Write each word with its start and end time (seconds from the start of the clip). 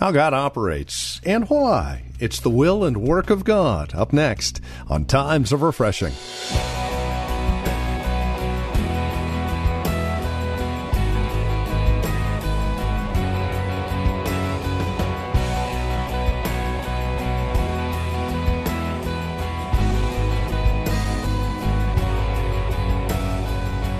How 0.00 0.12
God 0.12 0.32
operates 0.32 1.20
and 1.26 1.50
why. 1.50 2.04
It's 2.18 2.40
the 2.40 2.48
will 2.48 2.84
and 2.84 3.02
work 3.02 3.28
of 3.28 3.44
God. 3.44 3.94
Up 3.94 4.14
next 4.14 4.62
on 4.88 5.04
Times 5.04 5.52
of 5.52 5.60
Refreshing. 5.60 6.14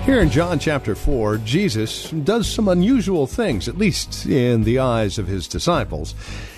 Here 0.05 0.19
in 0.19 0.31
John 0.31 0.57
chapter 0.57 0.95
4, 0.95 1.37
Jesus 1.37 2.09
does 2.09 2.51
some 2.51 2.67
unusual 2.67 3.27
things, 3.27 3.67
at 3.67 3.77
least 3.77 4.25
in 4.25 4.63
the 4.63 4.79
eyes 4.79 5.19
of 5.19 5.27
his 5.27 5.47
disciples. 5.47 6.15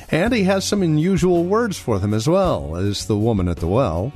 And 0.09 0.33
he 0.33 0.45
has 0.45 0.65
some 0.65 0.81
unusual 0.81 1.43
words 1.43 1.77
for 1.77 1.99
them 1.99 2.13
as 2.13 2.27
well, 2.27 2.77
as 2.77 3.05
the 3.05 3.17
woman 3.17 3.49
at 3.49 3.57
the 3.57 3.67
well. 3.67 4.13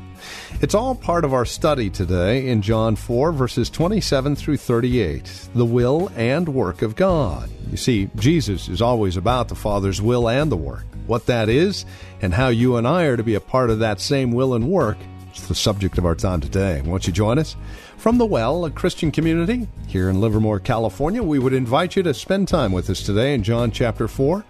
It's 0.62 0.74
all 0.74 0.96
part 0.96 1.26
of 1.26 1.34
our 1.34 1.44
study 1.44 1.90
today 1.90 2.48
in 2.48 2.62
John 2.62 2.96
4, 2.96 3.34
verses 3.34 3.70
27 3.70 4.38
through 4.38 4.58
38, 4.58 5.50
the 5.54 5.66
will 5.66 6.10
and 6.16 6.48
work 6.48 6.82
of 6.82 6.96
God. 6.96 7.50
You 7.70 7.78
see, 7.78 8.10
Jesus 8.16 8.70
is 8.70 8.82
always 8.82 9.18
about 9.18 9.50
the 9.50 9.56
Father's 9.56 10.02
will 10.02 10.30
and 10.30 10.50
the 10.50 10.56
work. 10.56 10.86
What 11.06 11.26
that 11.26 11.50
is, 11.50 11.86
and 12.22 12.34
how 12.34 12.48
you 12.48 12.78
and 12.78 12.88
I 12.88 13.04
are 13.04 13.18
to 13.18 13.24
be 13.24 13.36
a 13.36 13.42
part 13.42 13.72
of 13.72 13.80
that 13.80 14.00
same 14.00 14.32
will 14.32 14.54
and 14.54 14.70
work, 14.70 14.98
is 15.36 15.48
the 15.50 15.56
subject 15.56 15.98
of 15.98 16.06
our 16.06 16.16
time 16.16 16.40
today. 16.40 16.82
Won't 16.82 17.08
you 17.08 17.14
join 17.14 17.38
us? 17.38 17.58
From 17.98 18.20
the 18.20 18.28
Well, 18.28 18.64
a 18.64 18.70
Christian 18.70 19.12
community 19.12 19.68
here 19.88 20.08
in 20.08 20.22
Livermore, 20.22 20.60
California, 20.60 21.24
we 21.24 21.40
would 21.40 21.52
invite 21.52 21.96
you 21.96 22.04
to 22.04 22.14
spend 22.14 22.48
time 22.48 22.72
with 22.72 22.92
us 22.92 23.02
today 23.02 23.34
in 23.34 23.42
John 23.42 23.72
chapter 23.72 24.08
4. 24.08 24.46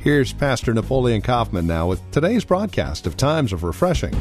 Here's 0.00 0.32
Pastor 0.32 0.74
Napoleon 0.74 1.22
Kaufman 1.22 1.64
now 1.64 1.86
with 1.86 2.02
today's 2.10 2.44
broadcast 2.44 3.06
of 3.06 3.16
Times 3.16 3.52
of 3.52 3.62
Refreshing. 3.62 4.12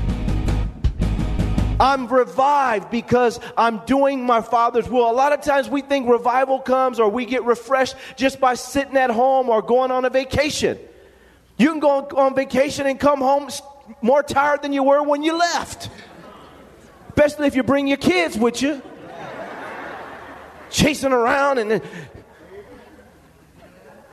I'm 1.79 2.07
revived 2.07 2.91
because 2.91 3.39
I'm 3.57 3.79
doing 3.85 4.23
my 4.23 4.41
Father's 4.41 4.87
will. 4.87 5.09
A 5.09 5.11
lot 5.11 5.33
of 5.33 5.41
times 5.41 5.67
we 5.67 5.81
think 5.81 6.07
revival 6.07 6.59
comes 6.59 6.99
or 6.99 7.09
we 7.09 7.25
get 7.25 7.43
refreshed 7.45 7.95
just 8.15 8.39
by 8.39 8.53
sitting 8.53 8.95
at 8.95 9.09
home 9.09 9.49
or 9.49 9.63
going 9.63 9.89
on 9.89 10.05
a 10.05 10.11
vacation. 10.11 10.77
You 11.57 11.71
can 11.71 11.79
go 11.79 12.07
on 12.15 12.35
vacation 12.35 12.85
and 12.85 12.99
come 12.99 13.21
home 13.21 13.49
more 14.03 14.21
tired 14.21 14.61
than 14.61 14.71
you 14.71 14.83
were 14.83 15.01
when 15.01 15.23
you 15.23 15.35
left 15.35 15.89
especially 17.17 17.47
if 17.47 17.55
you 17.55 17.63
bring 17.63 17.87
your 17.87 17.97
kids 17.97 18.37
with 18.37 18.61
you. 18.61 18.79
Chasing 20.69 21.11
around 21.11 21.57
and. 21.57 21.81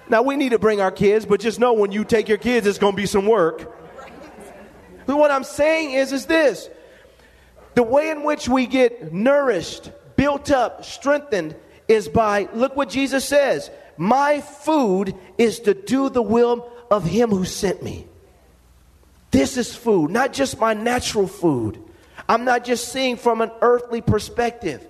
Now, 0.09 0.23
we 0.23 0.37
need 0.37 0.51
to 0.51 0.59
bring 0.59 0.81
our 0.81 0.91
kids, 0.91 1.27
but 1.27 1.41
just 1.41 1.59
know 1.59 1.75
when 1.75 1.93
you 1.93 2.05
take 2.05 2.29
your 2.29 2.39
kids, 2.39 2.67
it's 2.67 2.79
going 2.79 2.93
to 2.93 2.97
be 2.97 3.07
some 3.07 3.27
work. 3.27 3.75
But 5.07 5.19
what 5.19 5.31
I'm 5.31 5.45
saying 5.45 5.93
is, 5.93 6.13
is 6.13 6.25
this 6.27 6.71
the 7.75 7.83
way 7.83 8.09
in 8.09 8.23
which 8.23 8.49
we 8.49 8.67
get 8.67 9.13
nourished, 9.13 9.91
built 10.17 10.51
up, 10.51 10.85
strengthened 10.85 11.57
is 11.89 12.09
by, 12.09 12.49
look 12.55 12.75
what 12.75 12.89
Jesus 12.89 13.25
says, 13.27 13.71
my 13.99 14.41
food 14.41 15.15
is 15.37 15.61
to 15.61 15.75
do 15.75 16.09
the 16.09 16.23
will 16.23 16.71
of 16.91 17.05
him 17.05 17.31
who 17.31 17.45
sent 17.45 17.83
me. 17.83 18.07
This 19.31 19.59
is 19.59 19.75
food, 19.75 20.11
not 20.11 20.33
just 20.33 20.59
my 20.59 20.73
natural 20.73 21.27
food. 21.27 21.84
I'm 22.29 22.45
not 22.45 22.65
just 22.65 22.93
seeing 22.93 23.17
from 23.17 23.41
an 23.41 23.51
earthly 23.61 24.01
perspective. 24.01 24.87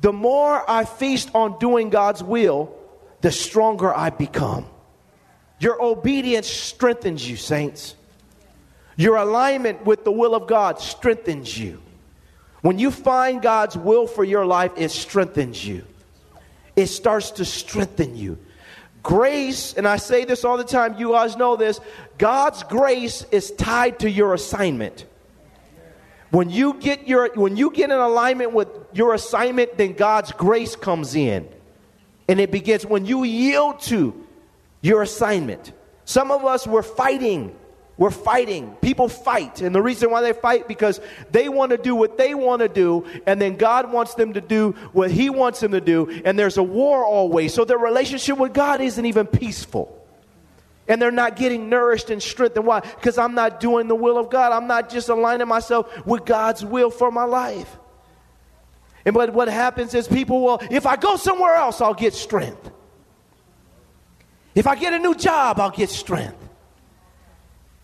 The 0.00 0.12
more 0.12 0.68
I 0.68 0.84
feast 0.84 1.30
on 1.34 1.58
doing 1.58 1.90
God's 1.90 2.22
will, 2.22 2.74
the 3.20 3.30
stronger 3.30 3.94
I 3.94 4.10
become. 4.10 4.66
Your 5.58 5.82
obedience 5.82 6.48
strengthens 6.48 7.28
you, 7.28 7.36
saints. 7.36 7.94
Your 8.96 9.16
alignment 9.16 9.84
with 9.84 10.04
the 10.04 10.12
will 10.12 10.34
of 10.34 10.46
God 10.46 10.80
strengthens 10.80 11.56
you. 11.58 11.82
When 12.62 12.78
you 12.78 12.90
find 12.90 13.42
God's 13.42 13.76
will 13.76 14.06
for 14.06 14.24
your 14.24 14.46
life, 14.46 14.72
it 14.76 14.90
strengthens 14.90 15.64
you. 15.66 15.84
It 16.76 16.86
starts 16.86 17.32
to 17.32 17.44
strengthen 17.44 18.16
you. 18.16 18.38
Grace, 19.02 19.74
and 19.74 19.88
I 19.88 19.96
say 19.96 20.24
this 20.24 20.44
all 20.44 20.56
the 20.56 20.64
time, 20.64 20.98
you 20.98 21.12
guys 21.12 21.36
know 21.36 21.56
this 21.56 21.80
God's 22.18 22.62
grace 22.64 23.24
is 23.30 23.50
tied 23.52 24.00
to 24.00 24.10
your 24.10 24.34
assignment. 24.34 25.06
When 26.30 26.48
you 26.48 26.74
get 26.74 27.08
your 27.08 27.30
when 27.34 27.56
you 27.56 27.70
get 27.70 27.90
in 27.90 27.98
alignment 27.98 28.52
with 28.52 28.68
your 28.92 29.14
assignment, 29.14 29.76
then 29.76 29.94
God's 29.94 30.32
grace 30.32 30.76
comes 30.76 31.14
in. 31.14 31.48
And 32.28 32.38
it 32.38 32.52
begins 32.52 32.86
when 32.86 33.04
you 33.04 33.24
yield 33.24 33.80
to 33.82 34.26
your 34.80 35.02
assignment. 35.02 35.72
Some 36.04 36.30
of 36.30 36.44
us 36.44 36.66
were 36.66 36.84
fighting. 36.84 37.56
We're 37.96 38.10
fighting. 38.10 38.76
People 38.80 39.08
fight. 39.08 39.60
And 39.60 39.74
the 39.74 39.82
reason 39.82 40.10
why 40.10 40.22
they 40.22 40.32
fight 40.32 40.66
because 40.66 41.00
they 41.32 41.48
want 41.48 41.72
to 41.72 41.76
do 41.76 41.94
what 41.94 42.16
they 42.16 42.34
want 42.34 42.62
to 42.62 42.68
do 42.68 43.04
and 43.26 43.42
then 43.42 43.56
God 43.56 43.92
wants 43.92 44.14
them 44.14 44.32
to 44.34 44.40
do 44.40 44.72
what 44.92 45.10
he 45.10 45.28
wants 45.28 45.60
them 45.60 45.72
to 45.72 45.80
do 45.80 46.22
and 46.24 46.38
there's 46.38 46.56
a 46.56 46.62
war 46.62 47.04
always. 47.04 47.52
So 47.52 47.64
their 47.64 47.76
relationship 47.76 48.38
with 48.38 48.54
God 48.54 48.80
isn't 48.80 49.04
even 49.04 49.26
peaceful 49.26 49.99
and 50.88 51.00
they're 51.00 51.10
not 51.10 51.36
getting 51.36 51.68
nourished 51.68 52.10
and 52.10 52.22
strengthened. 52.22 52.66
Why? 52.66 52.80
Because 52.80 53.18
I'm 53.18 53.34
not 53.34 53.60
doing 53.60 53.88
the 53.88 53.94
will 53.94 54.18
of 54.18 54.30
God. 54.30 54.52
I'm 54.52 54.66
not 54.66 54.88
just 54.90 55.08
aligning 55.08 55.48
myself 55.48 56.06
with 56.06 56.24
God's 56.24 56.64
will 56.64 56.90
for 56.90 57.10
my 57.10 57.24
life. 57.24 57.76
And 59.04 59.14
but 59.14 59.32
what 59.32 59.48
happens 59.48 59.94
is 59.94 60.08
people 60.08 60.42
will, 60.42 60.62
if 60.70 60.86
I 60.86 60.96
go 60.96 61.16
somewhere 61.16 61.54
else, 61.54 61.80
I'll 61.80 61.94
get 61.94 62.14
strength. 62.14 62.70
If 64.54 64.66
I 64.66 64.74
get 64.74 64.92
a 64.92 64.98
new 64.98 65.14
job, 65.14 65.60
I'll 65.60 65.70
get 65.70 65.90
strength. 65.90 66.36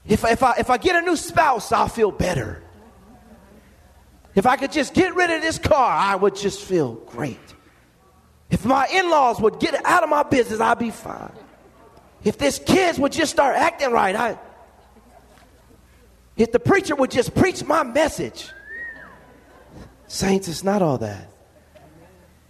If, 0.07 0.25
if, 0.25 0.43
I, 0.43 0.57
if 0.59 0.71
I 0.71 0.77
get 0.77 0.97
a 0.97 1.01
new 1.01 1.17
spouse, 1.17 1.73
I'll 1.73 1.89
feel 1.89 2.11
better. 2.11 2.63
If 4.35 4.47
I 4.47 4.57
could 4.57 4.73
just 4.73 4.95
get 4.95 5.15
rid 5.15 5.31
of 5.31 5.43
this 5.43 5.59
car, 5.59 5.91
I 5.91 6.15
would 6.17 6.37
just 6.37 6.61
feel 6.61 6.95
great. 6.95 7.39
If 8.51 8.65
my 8.65 8.87
in 8.93 9.11
laws 9.11 9.41
would 9.41 9.59
get 9.59 9.85
out 9.85 10.03
of 10.03 10.11
my 10.11 10.23
business, 10.23 10.61
I'd 10.61 10.79
be 10.79 10.91
fine. 10.91 11.33
If 12.27 12.39
this 12.39 12.59
kids 12.59 12.99
would 12.99 13.13
just 13.13 13.31
start 13.31 13.55
acting 13.55 13.93
right, 13.93 14.17
I, 14.17 14.37
if 16.37 16.51
the 16.51 16.59
preacher 16.59 16.97
would 16.97 17.13
just 17.13 17.37
preach 17.37 17.63
my 17.65 17.85
message. 17.85 18.51
Saints, 20.09 20.49
it's 20.49 20.65
not 20.65 20.83
all 20.83 20.99
that. 20.99 21.29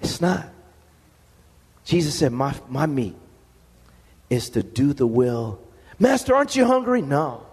It's 0.01 0.19
not. 0.23 0.47
Jesus 1.85 2.15
said, 2.15 2.33
My, 2.33 2.55
my 2.71 2.87
meat 2.87 3.17
is 4.31 4.49
to 4.51 4.63
do 4.63 4.95
the 4.95 5.07
will. 5.07 5.61
Master, 5.99 6.35
aren't 6.35 6.57
you 6.57 6.65
hungry? 6.65 7.03
No. 7.03 7.47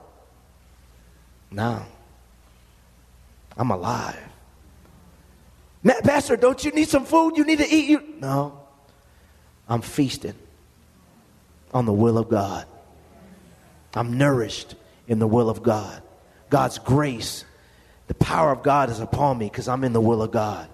No. 1.51 1.83
I'm 3.57 3.69
alive. 3.69 4.17
Pastor, 5.83 6.37
don't 6.37 6.63
you 6.63 6.71
need 6.71 6.87
some 6.87 7.03
food? 7.03 7.35
You 7.35 7.43
need 7.43 7.59
to 7.59 7.67
eat. 7.67 7.89
You 7.89 8.01
no. 8.21 8.61
I'm 9.67 9.81
feasting 9.81 10.35
on 11.73 11.85
the 11.85 11.93
will 11.93 12.17
of 12.17 12.29
God. 12.29 12.65
I'm 13.93 14.17
nourished 14.17 14.75
in 15.07 15.19
the 15.19 15.27
will 15.27 15.49
of 15.49 15.63
God. 15.63 16.01
God's 16.49 16.79
grace, 16.79 17.45
the 18.07 18.13
power 18.13 18.51
of 18.51 18.63
God 18.63 18.89
is 18.89 18.99
upon 18.99 19.37
me 19.37 19.45
because 19.45 19.67
I'm 19.67 19.83
in 19.83 19.93
the 19.93 20.01
will 20.01 20.21
of 20.21 20.31
God. 20.31 20.69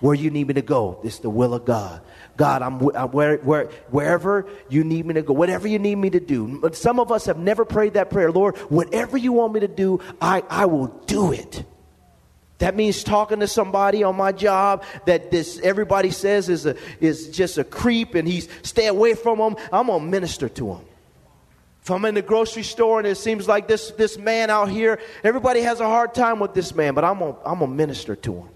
Where 0.00 0.14
you 0.14 0.30
need 0.30 0.48
me 0.48 0.54
to 0.54 0.62
go, 0.62 1.00
it's 1.04 1.20
the 1.20 1.30
will 1.30 1.54
of 1.54 1.64
God. 1.64 2.02
God, 2.36 2.62
I'm, 2.62 2.80
I'm 2.96 3.12
where, 3.12 3.36
where, 3.36 3.66
wherever 3.90 4.46
you 4.68 4.82
need 4.82 5.06
me 5.06 5.14
to 5.14 5.22
go, 5.22 5.32
whatever 5.32 5.68
you 5.68 5.78
need 5.78 5.94
me 5.94 6.10
to 6.10 6.18
do. 6.18 6.60
Some 6.72 6.98
of 6.98 7.12
us 7.12 7.26
have 7.26 7.38
never 7.38 7.64
prayed 7.64 7.94
that 7.94 8.10
prayer. 8.10 8.32
Lord, 8.32 8.56
whatever 8.68 9.16
you 9.16 9.32
want 9.32 9.52
me 9.52 9.60
to 9.60 9.68
do, 9.68 10.00
I, 10.20 10.42
I 10.48 10.66
will 10.66 10.88
do 11.06 11.32
it. 11.32 11.64
That 12.62 12.76
means 12.76 13.02
talking 13.02 13.40
to 13.40 13.48
somebody 13.48 14.04
on 14.04 14.14
my 14.14 14.30
job 14.30 14.84
that 15.06 15.32
this 15.32 15.58
everybody 15.64 16.12
says 16.12 16.48
is 16.48 16.64
a, 16.64 16.76
is 17.00 17.28
just 17.30 17.58
a 17.58 17.64
creep 17.64 18.14
and 18.14 18.26
he's 18.28 18.48
stay 18.62 18.86
away 18.86 19.14
from 19.14 19.40
him. 19.40 19.56
I'm 19.72 19.88
gonna 19.88 20.04
minister 20.04 20.48
to 20.48 20.74
him. 20.74 20.80
If 21.82 21.90
I'm 21.90 22.04
in 22.04 22.14
the 22.14 22.22
grocery 22.22 22.62
store 22.62 23.00
and 23.00 23.08
it 23.08 23.16
seems 23.16 23.48
like 23.48 23.66
this, 23.66 23.90
this 23.90 24.16
man 24.16 24.48
out 24.48 24.68
here, 24.68 25.00
everybody 25.24 25.62
has 25.62 25.80
a 25.80 25.86
hard 25.86 26.14
time 26.14 26.38
with 26.38 26.54
this 26.54 26.72
man, 26.72 26.94
but 26.94 27.02
I'm 27.02 27.18
gonna, 27.18 27.34
I'm 27.44 27.58
gonna 27.58 27.66
minister 27.66 28.14
to 28.14 28.32
him. 28.32 28.48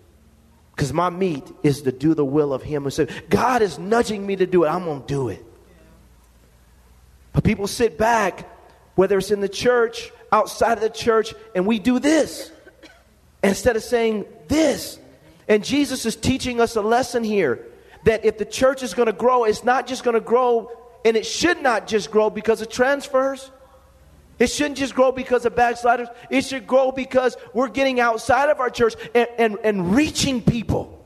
Because 0.70 0.92
my 0.92 1.10
meat 1.10 1.42
is 1.64 1.82
to 1.82 1.90
do 1.90 2.14
the 2.14 2.24
will 2.24 2.52
of 2.52 2.62
him 2.62 2.84
who 2.84 2.90
said, 2.90 3.10
God 3.28 3.60
is 3.60 3.76
nudging 3.76 4.24
me 4.24 4.36
to 4.36 4.46
do 4.46 4.62
it, 4.62 4.68
I'm 4.68 4.84
gonna 4.84 5.02
do 5.04 5.30
it. 5.30 5.44
But 7.32 7.42
people 7.42 7.66
sit 7.66 7.98
back 7.98 8.48
whether 8.94 9.18
it's 9.18 9.32
in 9.32 9.40
the 9.40 9.48
church, 9.48 10.12
outside 10.30 10.74
of 10.74 10.80
the 10.82 10.90
church, 10.90 11.34
and 11.56 11.66
we 11.66 11.80
do 11.80 11.98
this 11.98 12.52
instead 13.48 13.76
of 13.76 13.82
saying 13.82 14.24
this. 14.48 14.98
And 15.48 15.64
Jesus 15.64 16.06
is 16.06 16.16
teaching 16.16 16.60
us 16.60 16.76
a 16.76 16.82
lesson 16.82 17.24
here 17.24 17.66
that 18.04 18.24
if 18.24 18.38
the 18.38 18.44
church 18.44 18.82
is 18.82 18.94
going 18.94 19.06
to 19.06 19.12
grow, 19.12 19.44
it's 19.44 19.64
not 19.64 19.86
just 19.86 20.04
going 20.04 20.14
to 20.14 20.20
grow, 20.20 20.70
and 21.04 21.16
it 21.16 21.26
should 21.26 21.62
not 21.62 21.86
just 21.86 22.10
grow 22.10 22.30
because 22.30 22.60
of 22.62 22.68
transfers. 22.68 23.50
It 24.38 24.48
shouldn't 24.48 24.76
just 24.76 24.94
grow 24.94 25.12
because 25.12 25.46
of 25.46 25.56
backsliders. 25.56 26.08
It 26.30 26.44
should 26.44 26.66
grow 26.66 26.92
because 26.92 27.36
we're 27.54 27.68
getting 27.68 28.00
outside 28.00 28.50
of 28.50 28.60
our 28.60 28.70
church 28.70 28.94
and, 29.14 29.28
and, 29.38 29.58
and 29.64 29.94
reaching 29.94 30.42
people 30.42 31.04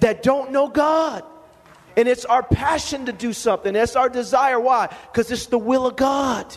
that 0.00 0.22
don't 0.22 0.50
know 0.50 0.68
God. 0.68 1.24
And 1.96 2.08
it's 2.08 2.24
our 2.24 2.42
passion 2.42 3.06
to 3.06 3.12
do 3.12 3.32
something. 3.32 3.74
It's 3.74 3.96
our 3.96 4.08
desire. 4.08 4.60
Why? 4.60 4.94
Because 5.12 5.30
it's 5.30 5.46
the 5.46 5.58
will 5.58 5.86
of 5.86 5.96
God. 5.96 6.56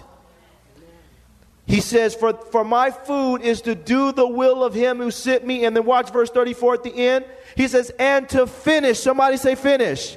He 1.69 1.81
says, 1.81 2.16
for, 2.16 2.33
for 2.33 2.63
my 2.63 2.89
food 2.89 3.44
is 3.44 3.62
to 3.62 3.75
do 3.75 4.12
the 4.12 4.25
will 4.25 4.63
of 4.63 4.74
him 4.74 4.98
who 4.98 5.12
sent 5.12 5.45
me. 5.45 5.66
And 5.66 5.75
then 5.75 5.86
watch 5.86 6.12
verse 6.12 6.31
34 6.31 6.74
at 6.74 6.83
the 6.83 6.95
end. 6.95 7.25
He 7.56 7.68
says, 7.68 7.92
and 8.00 8.27
to 8.30 8.48
finish. 8.48 9.00
Somebody 9.00 9.38
say, 9.38 9.54
finish. 9.54 10.16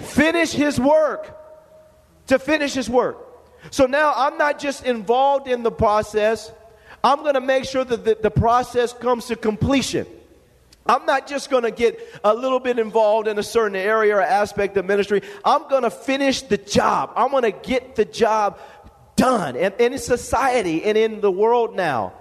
Finish 0.00 0.52
his 0.52 0.78
work. 0.78 1.38
To 2.26 2.38
finish 2.38 2.74
his 2.74 2.90
work. 2.90 3.16
So 3.70 3.86
now 3.86 4.12
I'm 4.14 4.36
not 4.36 4.58
just 4.58 4.84
involved 4.84 5.48
in 5.48 5.62
the 5.62 5.70
process, 5.70 6.52
I'm 7.02 7.20
going 7.20 7.32
to 7.32 7.40
make 7.40 7.64
sure 7.64 7.82
that 7.82 8.04
the, 8.04 8.18
the 8.20 8.30
process 8.30 8.92
comes 8.92 9.24
to 9.28 9.36
completion. 9.36 10.06
I'm 10.84 11.06
not 11.06 11.26
just 11.26 11.50
going 11.50 11.62
to 11.62 11.70
get 11.70 11.98
a 12.24 12.34
little 12.34 12.60
bit 12.60 12.78
involved 12.78 13.26
in 13.26 13.38
a 13.38 13.42
certain 13.42 13.76
area 13.76 14.16
or 14.16 14.20
aspect 14.20 14.76
of 14.76 14.84
ministry. 14.84 15.22
I'm 15.44 15.68
going 15.68 15.84
to 15.84 15.90
finish 15.90 16.42
the 16.42 16.58
job. 16.58 17.12
I'm 17.16 17.30
going 17.30 17.44
to 17.44 17.52
get 17.52 17.96
the 17.96 18.04
job 18.04 18.58
done. 19.20 19.54
And, 19.56 19.74
and 19.78 19.94
in 19.94 19.98
society 19.98 20.84
and 20.84 20.96
in 20.96 21.20
the 21.20 21.30
world 21.30 21.76
now, 21.76 22.14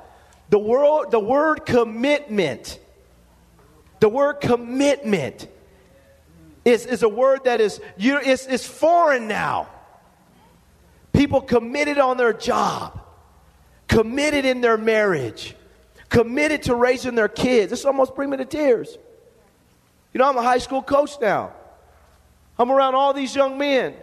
the 0.50 0.60
world, 0.60 1.12
the 1.12 1.19
word 1.19 1.66
commitment, 1.66 2.80
the 4.00 4.10
word 4.10 4.42
commitment 4.42 5.48
is, 6.66 6.86
is 6.86 7.04
a 7.04 7.10
word 7.10 7.46
that 7.46 7.62
is, 7.62 7.80
you, 7.98 8.19
is, 8.19 8.46
is 8.48 8.66
foreign 8.66 9.28
now. 9.28 9.69
People 11.13 11.42
committed 11.42 11.98
on 11.98 12.18
their 12.18 12.34
job, 12.34 13.00
committed 13.88 14.45
in 14.45 14.62
their 14.62 14.78
marriage, 14.78 15.56
committed 16.10 16.63
to 16.63 16.75
raising 16.75 17.16
their 17.16 17.30
kids. 17.30 17.69
This 17.69 17.86
almost 17.86 18.13
brings 18.13 18.31
me 18.31 18.38
to 18.38 18.45
tears. 18.45 18.98
You 20.13 20.19
know, 20.19 20.28
I'm 20.28 20.38
a 20.38 20.44
high 20.44 20.57
school 20.57 20.81
coach 20.81 21.12
now. 21.22 21.54
I'm 22.57 22.72
around 22.72 22.95
all 22.95 23.13
these 23.13 23.34
young 23.34 23.57
men. 23.57 23.95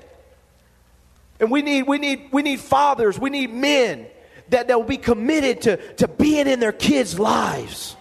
And 1.38 1.50
we 1.50 1.62
need, 1.62 1.82
we 1.82 1.98
need, 1.98 2.28
we 2.32 2.42
need 2.42 2.60
fathers, 2.60 3.18
we 3.18 3.30
need 3.30 3.52
men 3.52 4.06
that, 4.48 4.68
that 4.68 4.78
will 4.78 4.86
be 4.86 4.96
committed 4.96 5.62
to, 5.62 5.94
to 5.94 6.08
being 6.08 6.46
in 6.46 6.60
their 6.60 6.72
kids' 6.72 7.18
lives. 7.18 7.96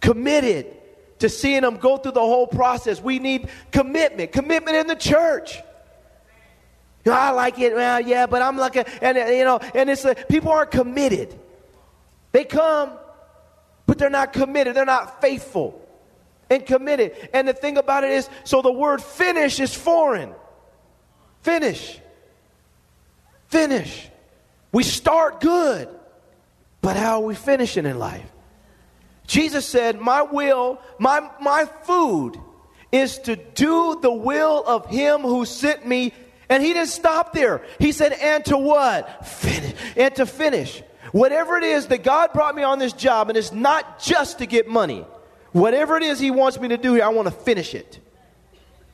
Committed 0.00 0.66
to 1.18 1.28
seeing 1.28 1.62
them 1.62 1.76
go 1.76 1.96
through 1.96 2.12
the 2.12 2.20
whole 2.20 2.46
process. 2.46 3.00
We 3.00 3.18
need 3.18 3.48
commitment, 3.70 4.32
commitment 4.32 4.76
in 4.76 4.86
the 4.86 4.96
church. 4.96 5.56
You 7.04 7.12
know, 7.12 7.18
I 7.18 7.30
like 7.30 7.58
it, 7.60 7.74
well, 7.74 8.00
yeah, 8.00 8.26
but 8.26 8.42
I'm 8.42 8.56
looking, 8.56 8.84
and 9.00 9.16
you 9.16 9.44
know, 9.44 9.58
and 9.74 9.88
it's 9.88 10.04
like 10.04 10.28
people 10.28 10.50
aren't 10.50 10.72
committed. 10.72 11.38
They 12.32 12.44
come, 12.44 12.92
but 13.86 13.96
they're 13.96 14.10
not 14.10 14.32
committed. 14.32 14.74
They're 14.74 14.84
not 14.84 15.20
faithful 15.20 15.80
and 16.50 16.66
committed. 16.66 17.12
And 17.32 17.46
the 17.46 17.52
thing 17.52 17.78
about 17.78 18.02
it 18.04 18.10
is, 18.10 18.28
so 18.44 18.60
the 18.60 18.72
word 18.72 19.00
finish 19.02 19.60
is 19.60 19.72
foreign. 19.72 20.34
Finish. 21.46 22.00
Finish. 23.46 24.08
We 24.72 24.82
start 24.82 25.40
good, 25.40 25.88
but 26.80 26.96
how 26.96 27.20
are 27.20 27.24
we 27.24 27.36
finishing 27.36 27.86
in 27.86 28.00
life? 28.00 28.26
Jesus 29.28 29.64
said, 29.64 30.00
My 30.00 30.22
will, 30.22 30.80
my, 30.98 31.30
my 31.40 31.66
food 31.84 32.34
is 32.90 33.18
to 33.20 33.36
do 33.36 33.96
the 34.02 34.10
will 34.10 34.64
of 34.66 34.86
him 34.86 35.20
who 35.20 35.44
sent 35.44 35.86
me. 35.86 36.12
And 36.48 36.64
he 36.64 36.72
didn't 36.72 36.88
stop 36.88 37.32
there. 37.32 37.64
He 37.78 37.92
said, 37.92 38.12
And 38.14 38.44
to 38.46 38.58
what? 38.58 39.24
Finish. 39.24 39.74
And 39.96 40.16
to 40.16 40.26
finish. 40.26 40.82
Whatever 41.12 41.58
it 41.58 41.64
is 41.64 41.86
that 41.86 42.02
God 42.02 42.32
brought 42.32 42.56
me 42.56 42.64
on 42.64 42.80
this 42.80 42.92
job, 42.92 43.28
and 43.28 43.38
it's 43.38 43.52
not 43.52 44.00
just 44.00 44.38
to 44.38 44.46
get 44.46 44.66
money. 44.66 45.06
Whatever 45.52 45.96
it 45.96 46.02
is 46.02 46.18
He 46.18 46.32
wants 46.32 46.58
me 46.58 46.66
to 46.68 46.76
do 46.76 46.94
here, 46.94 47.04
I 47.04 47.10
want 47.10 47.28
to 47.28 47.34
finish 47.34 47.72
it. 47.72 48.00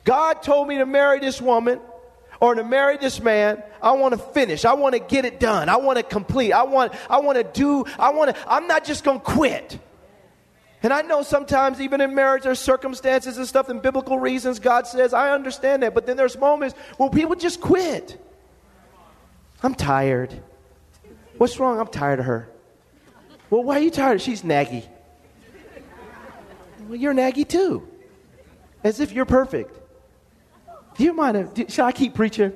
God 0.03 0.43
told 0.43 0.67
me 0.67 0.77
to 0.77 0.85
marry 0.85 1.17
this 1.17 1.41
woman 1.41 1.79
or 2.43 2.55
to 2.55 2.63
marry 2.65 2.97
this 2.97 3.21
man, 3.21 3.63
I 3.81 3.93
want 3.93 4.11
to 4.11 4.17
finish. 4.17 4.65
I 4.65 4.73
want 4.73 4.95
to 4.95 4.99
get 4.99 5.23
it 5.23 5.39
done. 5.39 5.69
I 5.69 5.77
want 5.77 5.95
to 5.95 6.03
complete. 6.03 6.51
I 6.51 6.63
want, 6.63 6.91
I 7.09 7.19
want 7.19 7.37
to 7.37 7.45
do, 7.45 7.85
I 7.97 8.09
want 8.09 8.35
to, 8.35 8.51
I'm 8.51 8.67
not 8.67 8.83
just 8.83 9.05
going 9.05 9.19
to 9.19 9.23
quit. 9.23 9.79
And 10.81 10.91
I 10.91 11.03
know 11.03 11.21
sometimes, 11.23 11.79
even 11.79 12.01
in 12.01 12.13
marriage, 12.13 12.43
there's 12.43 12.59
circumstances 12.59 13.37
and 13.37 13.47
stuff 13.47 13.69
and 13.69 13.81
biblical 13.81 14.19
reasons 14.19 14.59
God 14.59 14.87
says, 14.87 15.13
I 15.13 15.31
understand 15.31 15.83
that. 15.83 15.93
But 15.93 16.05
then 16.05 16.17
there's 16.17 16.37
moments 16.37 16.77
where 16.97 17.09
people 17.09 17.35
just 17.37 17.61
quit. 17.61 18.21
I'm 19.63 19.73
tired. 19.73 20.37
What's 21.37 21.57
wrong? 21.61 21.79
I'm 21.79 21.87
tired 21.87 22.19
of 22.19 22.25
her. 22.25 22.49
Well, 23.49 23.63
why 23.63 23.77
are 23.77 23.83
you 23.83 23.89
tired? 23.89 24.21
She's 24.21 24.41
naggy. 24.41 24.85
Well, 26.89 26.97
you're 26.97 27.13
naggy 27.13 27.47
too. 27.47 27.87
As 28.83 28.99
if 28.99 29.13
you're 29.13 29.23
perfect. 29.23 29.79
Do 30.95 31.03
you 31.03 31.13
mind 31.13 31.37
if, 31.57 31.71
should 31.71 31.85
I 31.85 31.91
keep 31.91 32.13
preaching? 32.13 32.53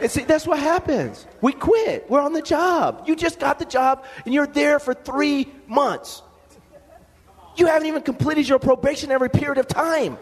And 0.00 0.10
see, 0.10 0.24
that's 0.24 0.46
what 0.46 0.58
happens. 0.58 1.26
We 1.40 1.52
quit. 1.52 2.10
We're 2.10 2.20
on 2.20 2.32
the 2.32 2.42
job. 2.42 3.04
You 3.06 3.14
just 3.16 3.38
got 3.38 3.58
the 3.58 3.64
job 3.64 4.04
and 4.24 4.34
you're 4.34 4.46
there 4.46 4.78
for 4.78 4.92
three 4.92 5.48
months. 5.66 6.22
You 7.56 7.66
haven't 7.66 7.86
even 7.86 8.02
completed 8.02 8.48
your 8.48 8.58
probationary 8.58 9.30
period 9.30 9.58
of 9.58 9.68
time. 9.68 10.18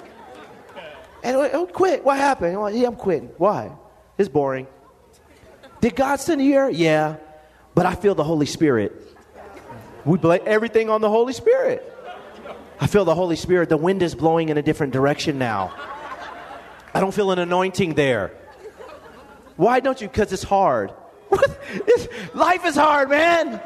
And 1.25 1.37
oh, 1.37 1.67
quit. 1.67 2.05
What 2.05 2.19
happened? 2.19 2.61
Well, 2.61 2.71
yeah, 2.71 2.89
I'm 2.89 2.97
quitting. 2.97 3.31
Why? 3.39 3.71
It's 4.19 4.29
boring. 4.29 4.67
Did 5.81 5.97
God 5.97 6.21
send 6.21 6.43
you 6.43 6.49
here? 6.49 6.69
Yeah. 6.69 7.17
But 7.75 7.87
I 7.87 7.95
feel 7.95 8.15
the 8.15 8.25
Holy 8.25 8.47
Spirit. 8.47 8.93
We 10.05 10.19
blame 10.19 10.43
everything 10.47 10.91
on 10.91 11.01
the 11.01 11.09
Holy 11.09 11.33
Spirit. 11.33 11.89
I 12.81 12.87
feel 12.87 13.05
the 13.05 13.15
Holy 13.15 13.37
Spirit. 13.37 13.69
The 13.69 13.77
wind 13.77 14.03
is 14.03 14.15
blowing 14.15 14.49
in 14.49 14.59
a 14.59 14.63
different 14.63 14.93
direction 14.93 15.39
now. 15.39 15.75
I 16.95 17.01
don't 17.01 17.13
feel 17.13 17.31
an 17.31 17.39
anointing 17.39 17.95
there. 17.95 18.35
Why 19.57 19.81
don't 19.81 20.01
you? 20.01 20.09
Because 20.09 20.33
it's 20.33 20.43
hard. 20.43 20.93
life 22.35 22.65
is 22.67 22.77
hard, 22.77 23.11
man. 23.11 23.61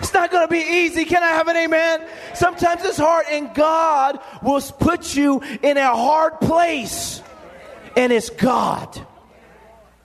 It's 0.00 0.14
not 0.14 0.30
going 0.30 0.46
to 0.46 0.50
be 0.50 0.60
easy. 0.60 1.04
Can 1.04 1.22
I 1.22 1.28
have 1.28 1.48
an 1.48 1.56
amen? 1.56 2.06
Sometimes 2.34 2.84
it's 2.84 2.98
hard, 2.98 3.26
and 3.30 3.52
God 3.54 4.20
will 4.42 4.60
put 4.60 5.16
you 5.16 5.40
in 5.62 5.76
a 5.76 5.94
hard 5.94 6.40
place. 6.40 7.22
And 7.96 8.12
it's 8.12 8.30
God. 8.30 9.06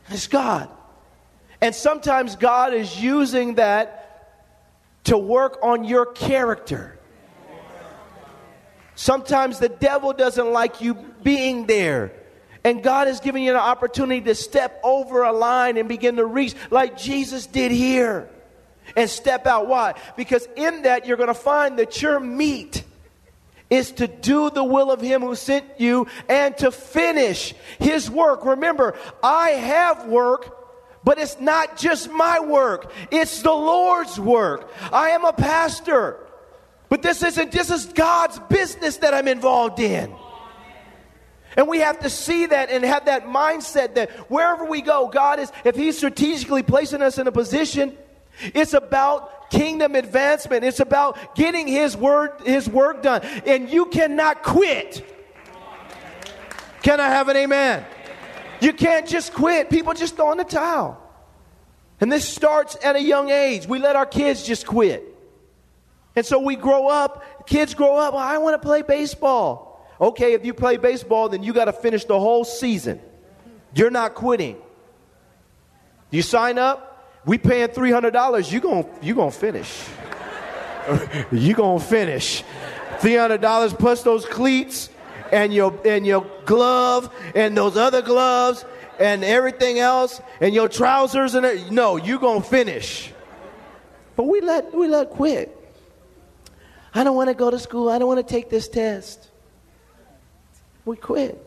It's 0.10 0.28
God. 0.28 0.70
And 1.62 1.76
sometimes 1.76 2.36
God 2.36 2.74
is 2.74 3.02
using 3.02 3.56
that 3.56 4.00
to 5.06 5.18
work 5.18 5.60
on 5.62 5.84
your 5.84 6.06
character. 6.06 6.98
Sometimes 8.96 9.60
the 9.60 9.70
devil 9.70 10.14
doesn't 10.14 10.52
like 10.52 10.82
you 10.82 11.13
being 11.24 11.66
there. 11.66 12.14
And 12.64 12.82
God 12.82 13.08
is 13.08 13.20
giving 13.20 13.44
you 13.44 13.52
an 13.52 13.58
opportunity 13.58 14.22
to 14.22 14.36
step 14.36 14.80
over 14.84 15.24
a 15.24 15.34
line 15.34 15.78
and 15.78 15.90
begin 15.90 16.16
to 16.16 16.26
reach 16.26 16.56
like 16.72 16.98
Jesus 16.98 17.46
did 17.46 17.72
here. 17.72 18.30
And 18.96 19.10
step 19.10 19.48
out. 19.48 19.68
Why? 19.68 19.96
Because 20.18 20.48
in 20.56 20.84
that 20.84 21.08
you're 21.08 21.18
going 21.18 21.28
to 21.28 21.34
find 21.34 21.80
that 21.80 22.02
your 22.02 22.20
meat 22.20 22.84
is 23.70 23.92
to 23.94 24.08
do 24.08 24.50
the 24.50 24.64
will 24.64 24.92
of 24.92 25.02
Him 25.02 25.22
who 25.22 25.36
sent 25.36 25.66
you 25.80 26.08
and 26.30 26.56
to 26.58 26.70
finish 26.72 27.56
His 27.80 28.10
work. 28.10 28.46
Remember, 28.46 28.96
I 29.24 29.52
have 29.52 30.06
work. 30.06 30.60
But 31.06 31.18
it's 31.18 31.38
not 31.40 31.76
just 31.76 32.10
my 32.12 32.40
work, 32.40 32.92
it's 33.12 33.42
the 33.42 33.52
Lord's 33.52 34.18
work. 34.18 34.72
I 34.92 35.10
am 35.10 35.26
a 35.26 35.34
pastor. 35.34 36.18
But 36.88 37.02
this 37.02 37.24
isn't, 37.24 37.52
this 37.52 37.70
is 37.70 37.88
God's 37.88 38.40
business 38.50 38.98
that 38.98 39.14
I'm 39.14 39.28
involved 39.28 39.80
in. 39.80 40.16
And 41.56 41.68
we 41.68 41.80
have 41.80 42.00
to 42.00 42.10
see 42.10 42.46
that 42.48 42.70
and 42.70 42.84
have 42.84 43.06
that 43.06 43.26
mindset 43.26 43.96
that 43.96 44.12
wherever 44.30 44.66
we 44.66 44.82
go, 44.82 45.08
God 45.08 45.40
is, 45.40 45.52
if 45.64 45.76
He's 45.76 45.98
strategically 45.98 46.64
placing 46.64 47.02
us 47.02 47.18
in 47.18 47.28
a 47.28 47.32
position, 47.32 47.98
it's 48.54 48.74
about 48.74 49.50
kingdom 49.50 49.96
advancement. 49.96 50.64
It's 50.64 50.80
about 50.80 51.36
getting 51.36 51.68
His 51.68 51.96
word, 51.96 52.32
His 52.46 52.68
work 52.68 53.04
done. 53.04 53.22
And 53.46 53.70
you 53.70 53.86
cannot 53.88 54.44
quit. 54.44 55.06
Can 56.82 57.00
I 57.00 57.08
have 57.08 57.30
an 57.30 57.38
amen? 57.38 57.86
You 58.60 58.74
can't 58.74 59.08
just 59.08 59.34
quit. 59.34 59.70
People 59.70 59.94
just 59.94 60.16
throw 60.16 60.32
in 60.32 60.38
the 60.38 60.44
towel. 60.44 61.00
And 62.02 62.12
this 62.12 62.28
starts 62.28 62.78
at 62.84 62.96
a 62.96 63.02
young 63.02 63.30
age. 63.30 63.68
We 63.68 63.80
let 63.80 63.96
our 63.96 64.06
kids 64.06 64.44
just 64.44 64.66
quit. 64.66 65.14
And 66.16 66.26
so 66.26 66.40
we 66.40 66.56
grow 66.56 66.88
up, 66.88 67.48
kids 67.48 67.74
grow 67.74 67.96
up, 67.98 68.14
well, 68.14 68.24
I 68.24 68.38
want 68.38 68.62
to 68.62 68.66
play 68.66 68.82
baseball. 68.82 69.73
Okay, 70.00 70.34
if 70.34 70.46
you 70.46 70.54
play 70.54 70.78
baseball, 70.78 71.30
then 71.30 71.44
you 71.44 71.54
got 71.54 71.66
to 71.66 71.74
finish 71.74 72.06
the 72.06 72.20
whole 72.20 72.44
season. 72.44 73.00
You're 73.76 73.92
not 73.92 74.16
quitting. 74.16 74.58
You 76.12 76.22
sign 76.22 76.58
up, 76.58 77.12
we 77.26 77.38
paying 77.38 77.70
$300, 77.70 78.52
you 78.52 78.60
going 78.60 78.86
you 79.02 79.16
gonna 79.16 79.32
finish. 79.32 79.88
you're 81.32 81.56
going 81.56 81.80
to 81.80 81.86
finish. 81.86 82.44
$300 83.00 83.80
plus 83.80 84.04
those 84.04 84.26
cleats 84.26 84.90
and 85.32 85.54
your, 85.54 85.80
and 85.86 86.06
your 86.06 86.26
glove 86.46 87.14
and 87.36 87.58
those 87.58 87.78
other 87.78 88.02
gloves 88.02 88.66
and 89.00 89.24
everything 89.24 89.80
else 89.80 90.22
and 90.40 90.54
your 90.54 90.70
trousers 90.70 91.36
and 91.36 91.46
it. 91.46 91.72
no, 91.72 91.98
you're 91.98 92.20
going 92.20 92.42
to 92.42 92.48
finish. 92.48 93.12
But 94.16 94.24
we 94.24 94.42
let, 94.42 94.74
we 94.74 94.88
let 94.88 95.10
quit. 95.10 95.58
I 96.94 97.04
don't 97.04 97.16
want 97.16 97.30
to 97.30 97.34
go 97.34 97.50
to 97.50 97.58
school. 97.58 97.90
I 97.90 97.98
don't 97.98 98.08
want 98.08 98.26
to 98.26 98.32
take 98.32 98.50
this 98.50 98.68
test. 98.68 99.30
We 100.86 100.98
quit. 100.98 101.42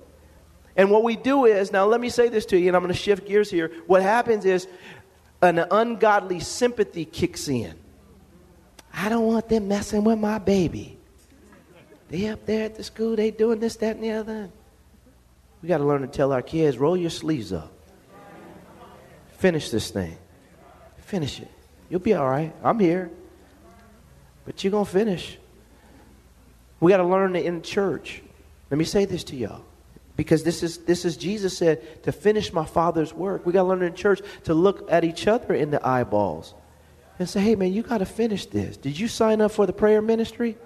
And 0.76 0.90
what 0.90 1.02
we 1.02 1.16
do 1.16 1.46
is, 1.46 1.72
now 1.72 1.86
let 1.86 2.00
me 2.00 2.10
say 2.10 2.28
this 2.28 2.46
to 2.46 2.58
you, 2.58 2.68
and 2.68 2.76
I'm 2.76 2.82
going 2.82 2.92
to 2.92 2.98
shift 2.98 3.26
gears 3.26 3.50
here. 3.50 3.72
What 3.86 4.02
happens 4.02 4.44
is 4.44 4.68
an 5.40 5.58
ungodly 5.58 6.40
sympathy 6.40 7.04
kicks 7.04 7.48
in. 7.48 7.74
I 8.92 9.08
don't 9.08 9.26
want 9.26 9.48
them 9.48 9.68
messing 9.68 10.04
with 10.04 10.18
my 10.18 10.38
baby. 10.38 10.98
They 12.08 12.28
up 12.28 12.46
there 12.46 12.64
at 12.64 12.76
the 12.76 12.84
school, 12.84 13.16
they 13.16 13.30
doing 13.30 13.58
this, 13.58 13.76
that, 13.76 13.96
and 13.96 14.04
the 14.04 14.12
other. 14.12 14.50
We 15.62 15.68
got 15.68 15.78
to 15.78 15.84
learn 15.84 16.02
to 16.02 16.06
tell 16.06 16.32
our 16.32 16.42
kids, 16.42 16.78
roll 16.78 16.96
your 16.96 17.10
sleeves 17.10 17.52
up. 17.52 17.72
Finish 19.38 19.70
this 19.70 19.90
thing. 19.90 20.16
Finish 20.98 21.40
it. 21.40 21.50
You'll 21.88 22.00
be 22.00 22.14
all 22.14 22.28
right. 22.28 22.54
I'm 22.62 22.78
here. 22.78 23.10
But 24.44 24.62
you're 24.62 24.70
going 24.70 24.86
to 24.86 24.90
finish. 24.90 25.38
We 26.80 26.92
got 26.92 26.98
to 26.98 27.04
learn 27.04 27.36
it 27.36 27.44
in 27.44 27.62
church. 27.62 28.22
Let 28.70 28.78
me 28.78 28.84
say 28.84 29.04
this 29.04 29.24
to 29.24 29.36
y'all. 29.36 29.62
Because 30.16 30.44
this 30.44 30.62
is, 30.62 30.78
this 30.78 31.04
is 31.04 31.16
Jesus 31.16 31.58
said, 31.58 32.02
to 32.04 32.12
finish 32.12 32.52
my 32.52 32.64
Father's 32.64 33.12
work. 33.12 33.44
We 33.44 33.52
got 33.52 33.62
to 33.62 33.68
learn 33.68 33.82
in 33.82 33.94
church 33.94 34.22
to 34.44 34.54
look 34.54 34.90
at 34.90 35.04
each 35.04 35.26
other 35.26 35.52
in 35.54 35.70
the 35.70 35.86
eyeballs 35.86 36.54
and 37.18 37.28
say, 37.28 37.40
hey, 37.40 37.54
man, 37.54 37.72
you 37.72 37.82
got 37.82 37.98
to 37.98 38.06
finish 38.06 38.46
this. 38.46 38.76
Did 38.78 38.98
you 38.98 39.08
sign 39.08 39.40
up 39.40 39.52
for 39.52 39.66
the 39.66 39.74
prayer 39.74 40.00
ministry? 40.00 40.56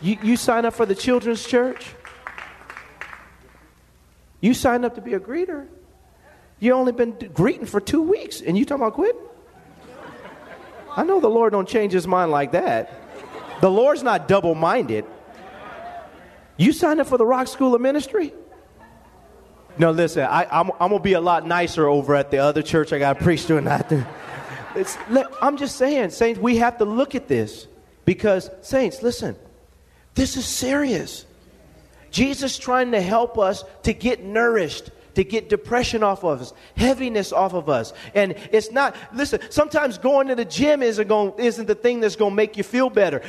You, 0.00 0.16
you 0.22 0.36
sign 0.36 0.64
up 0.64 0.72
for 0.72 0.86
the 0.86 0.94
children's 0.94 1.46
church? 1.46 1.86
You 4.40 4.54
signed 4.54 4.84
up 4.84 4.94
to 4.94 5.00
be 5.00 5.14
a 5.14 5.20
greeter. 5.20 5.66
You 6.58 6.72
only 6.72 6.92
been 6.92 7.12
greeting 7.34 7.66
for 7.66 7.80
two 7.80 8.02
weeks, 8.02 8.40
and 8.40 8.56
you 8.56 8.64
talking 8.64 8.82
about 8.82 8.94
quit? 8.94 9.16
I 10.96 11.04
know 11.04 11.20
the 11.20 11.28
Lord 11.28 11.52
don't 11.52 11.68
change 11.68 11.92
his 11.92 12.06
mind 12.06 12.30
like 12.30 12.52
that. 12.52 12.92
The 13.60 13.70
Lord's 13.70 14.02
not 14.02 14.26
double 14.26 14.54
minded. 14.54 15.04
You 16.56 16.72
signed 16.72 17.00
up 17.00 17.06
for 17.06 17.18
the 17.18 17.26
Rock 17.26 17.48
School 17.48 17.74
of 17.74 17.80
Ministry? 17.80 18.32
No, 19.78 19.90
listen, 19.90 20.24
I, 20.24 20.46
am 20.50 20.70
going 20.78 20.92
to 20.92 20.98
be 21.00 21.14
a 21.14 21.20
lot 21.20 21.46
nicer 21.46 21.88
over 21.88 22.14
at 22.14 22.30
the 22.30 22.38
other 22.38 22.62
church 22.62 22.92
I 22.92 22.98
got 22.98 23.18
to 23.18 23.24
preach 23.24 23.46
to. 23.46 23.60
Not 23.60 23.90
it's, 24.74 24.96
I'm 25.40 25.56
just 25.56 25.76
saying, 25.76 26.10
saints, 26.10 26.38
we 26.38 26.56
have 26.56 26.78
to 26.78 26.84
look 26.84 27.14
at 27.14 27.28
this 27.28 27.66
because, 28.04 28.50
saints, 28.60 29.02
listen, 29.02 29.36
this 30.14 30.36
is 30.36 30.44
serious. 30.44 31.24
Jesus 32.10 32.58
trying 32.58 32.92
to 32.92 33.00
help 33.00 33.38
us 33.38 33.64
to 33.84 33.94
get 33.94 34.22
nourished, 34.22 34.90
to 35.14 35.24
get 35.24 35.48
depression 35.48 36.02
off 36.02 36.24
of 36.24 36.40
us, 36.40 36.52
heaviness 36.76 37.32
off 37.32 37.54
of 37.54 37.68
us. 37.68 37.92
And 38.14 38.34
it's 38.50 38.70
not, 38.70 38.96
listen, 39.14 39.40
sometimes 39.50 39.98
going 39.98 40.28
to 40.28 40.34
the 40.34 40.44
gym 40.44 40.82
isn't, 40.82 41.08
going, 41.08 41.34
isn't 41.38 41.66
the 41.66 41.74
thing 41.74 42.00
that's 42.00 42.16
going 42.16 42.32
to 42.32 42.36
make 42.36 42.56
you 42.56 42.62
feel 42.62 42.90
better. 42.90 43.22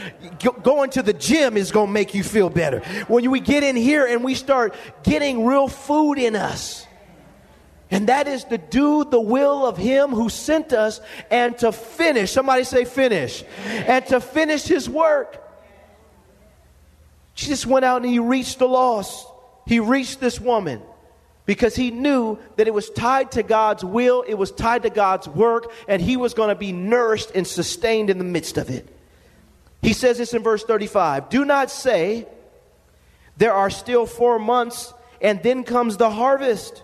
Going 0.61 0.89
to 0.91 1.03
the 1.03 1.13
gym 1.13 1.57
is 1.57 1.71
going 1.71 1.87
to 1.87 1.93
make 1.93 2.13
you 2.13 2.23
feel 2.23 2.49
better. 2.49 2.79
When 3.07 3.29
we 3.29 3.39
get 3.39 3.63
in 3.63 3.75
here 3.75 4.05
and 4.05 4.23
we 4.23 4.35
start 4.35 4.75
getting 5.03 5.45
real 5.45 5.67
food 5.67 6.17
in 6.17 6.35
us, 6.35 6.85
and 7.91 8.09
that 8.09 8.27
is 8.27 8.43
to 8.45 8.57
do 8.57 9.03
the 9.03 9.21
will 9.21 9.67
of 9.67 9.77
Him 9.77 10.09
who 10.09 10.27
sent 10.29 10.73
us 10.73 10.99
and 11.29 11.55
to 11.59 11.71
finish. 11.71 12.31
Somebody 12.31 12.63
say, 12.63 12.85
finish. 12.85 13.43
And 13.65 14.03
to 14.07 14.19
finish 14.19 14.63
His 14.63 14.89
work. 14.89 15.39
Jesus 17.35 17.67
went 17.67 17.85
out 17.85 18.01
and 18.01 18.09
He 18.09 18.17
reached 18.17 18.57
the 18.57 18.67
lost. 18.67 19.27
He 19.67 19.79
reached 19.79 20.19
this 20.19 20.39
woman 20.39 20.81
because 21.45 21.75
He 21.75 21.91
knew 21.91 22.37
that 22.55 22.67
it 22.67 22.73
was 22.73 22.89
tied 22.89 23.31
to 23.33 23.43
God's 23.43 23.83
will, 23.83 24.23
it 24.27 24.35
was 24.35 24.51
tied 24.51 24.83
to 24.83 24.89
God's 24.89 25.27
work, 25.27 25.71
and 25.87 26.01
He 26.01 26.17
was 26.17 26.33
going 26.33 26.49
to 26.49 26.55
be 26.55 26.71
nourished 26.71 27.31
and 27.35 27.45
sustained 27.45 28.09
in 28.09 28.17
the 28.17 28.23
midst 28.23 28.57
of 28.57 28.69
it. 28.69 28.87
He 29.81 29.93
says 29.93 30.17
this 30.17 30.33
in 30.33 30.43
verse 30.43 30.63
35 30.63 31.29
Do 31.29 31.45
not 31.45 31.69
say, 31.69 32.27
There 33.37 33.53
are 33.53 33.69
still 33.69 34.05
four 34.05 34.39
months, 34.39 34.93
and 35.21 35.41
then 35.43 35.63
comes 35.63 35.97
the 35.97 36.09
harvest. 36.09 36.83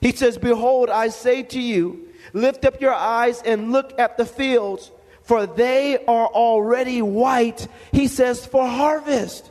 He 0.00 0.12
says, 0.12 0.38
Behold, 0.38 0.90
I 0.90 1.08
say 1.08 1.42
to 1.42 1.60
you, 1.60 2.08
lift 2.32 2.64
up 2.64 2.80
your 2.80 2.94
eyes 2.94 3.42
and 3.42 3.72
look 3.72 3.98
at 3.98 4.16
the 4.16 4.26
fields, 4.26 4.90
for 5.22 5.46
they 5.46 5.96
are 6.06 6.26
already 6.26 7.02
white. 7.02 7.66
He 7.92 8.08
says, 8.08 8.46
for 8.46 8.66
harvest. 8.66 9.50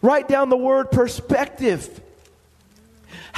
Write 0.00 0.28
down 0.28 0.48
the 0.48 0.56
word 0.56 0.90
perspective. 0.90 2.00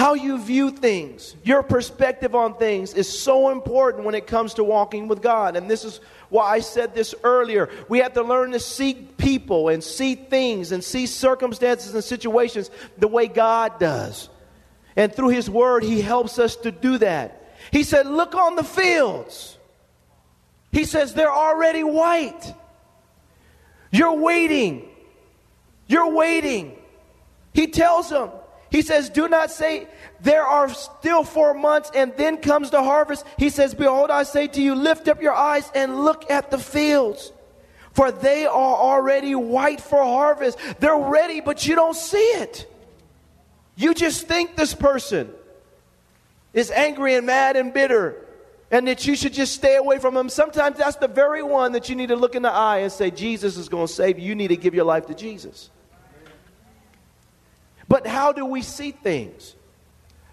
How 0.01 0.15
you 0.15 0.39
view 0.39 0.71
things, 0.71 1.37
your 1.45 1.63
perspective 1.63 2.35
on 2.35 2.55
things 2.55 2.95
is 2.95 3.07
so 3.07 3.51
important 3.51 4.07
when 4.07 4.15
it 4.15 4.27
comes 4.27 4.55
to 4.55 4.65
walking 4.65 5.09
with 5.09 5.21
God. 5.21 5.57
And 5.57 5.71
this 5.71 5.85
is 5.85 6.01
why 6.31 6.51
I 6.51 6.61
said 6.61 6.95
this 6.95 7.15
earlier. 7.23 7.69
We 7.87 7.99
have 7.99 8.15
to 8.15 8.23
learn 8.23 8.53
to 8.53 8.61
see 8.61 8.95
people 8.95 9.69
and 9.69 9.85
see 9.85 10.15
things 10.15 10.73
and 10.73 10.83
see 10.83 11.05
circumstances 11.05 11.93
and 11.95 12.03
situations 12.03 12.71
the 12.97 13.09
way 13.09 13.27
God 13.27 13.79
does. 13.79 14.31
And 14.97 15.15
through 15.15 15.29
His 15.29 15.51
Word, 15.51 15.83
He 15.83 16.01
helps 16.01 16.39
us 16.39 16.57
to 16.57 16.73
do 16.73 16.97
that. 16.97 17.53
He 17.71 17.83
said, 17.83 18.07
Look 18.07 18.35
on 18.35 18.57
the 18.57 18.65
fields. 18.65 19.59
He 20.73 20.85
says, 20.85 21.13
They're 21.13 21.31
already 21.31 21.85
white. 21.85 22.55
You're 23.91 24.15
waiting. 24.15 24.89
You're 25.89 26.11
waiting. 26.11 26.79
He 27.53 27.67
tells 27.67 28.09
them, 28.09 28.31
He 28.71 28.83
says, 28.83 29.11
Do 29.11 29.29
not 29.29 29.51
say, 29.51 29.89
There 30.21 30.45
are 30.45 30.69
still 30.69 31.25
four 31.25 31.55
months, 31.55 31.91
and 31.95 32.13
then 32.17 32.39
comes 32.39 32.71
the 32.71 32.83
harvest. 32.83 33.25
He 33.37 33.51
says, 33.51 33.75
Behold, 33.75 34.11
I 34.11 34.23
say 34.23 34.47
to 34.49 34.63
you, 34.63 34.75
lift 34.75 35.09
up 35.09 35.21
your 35.21 35.35
eyes 35.35 35.71
and 35.75 36.05
look 36.05 36.31
at 36.31 36.51
the 36.51 36.59
fields. 36.59 37.33
For 37.93 38.13
they 38.13 38.47
are 38.47 38.51
already 38.53 39.35
white 39.35 39.81
for 39.81 40.03
harvest. 40.03 40.59
They're 40.79 40.97
ready, 40.97 41.41
but 41.41 41.67
you 41.67 41.75
don't 41.75 41.97
see 41.97 42.19
it. 42.19 42.73
You 43.75 43.95
just 43.95 44.29
think 44.29 44.57
this 44.57 44.75
person 44.75 45.31
is 46.53 46.71
angry 46.71 47.15
and 47.15 47.27
mad 47.27 47.57
and 47.57 47.73
bitter 47.75 48.27
and 48.71 48.87
that 48.87 49.07
you 49.07 49.17
should 49.17 49.33
just 49.33 49.55
stay 49.55 49.77
away 49.77 49.99
from 49.99 50.15
them. 50.15 50.29
Sometimes 50.29 50.79
that's 50.79 50.97
the 50.97 51.09
very 51.09 51.43
one 51.43 51.73
that 51.73 51.89
you 51.89 51.97
need 51.97 52.09
to 52.09 52.17
look 52.17 52.35
in 52.35 52.43
the 52.43 52.53
eye 52.53 52.79
and 52.79 52.93
say, 52.93 53.11
Jesus 53.11 53.57
is 53.57 53.69
going 53.69 53.87
to 53.87 53.93
save 53.93 54.19
you. 54.19 54.29
You 54.29 54.35
need 54.35 54.49
to 54.49 54.57
give 54.57 54.75
your 54.75 54.85
life 54.85 55.07
to 55.07 55.15
Jesus. 55.15 55.71
But 57.91 58.07
how 58.07 58.33
do 58.33 58.47
we 58.47 58.63
see 58.63 58.93
things? 58.93 59.55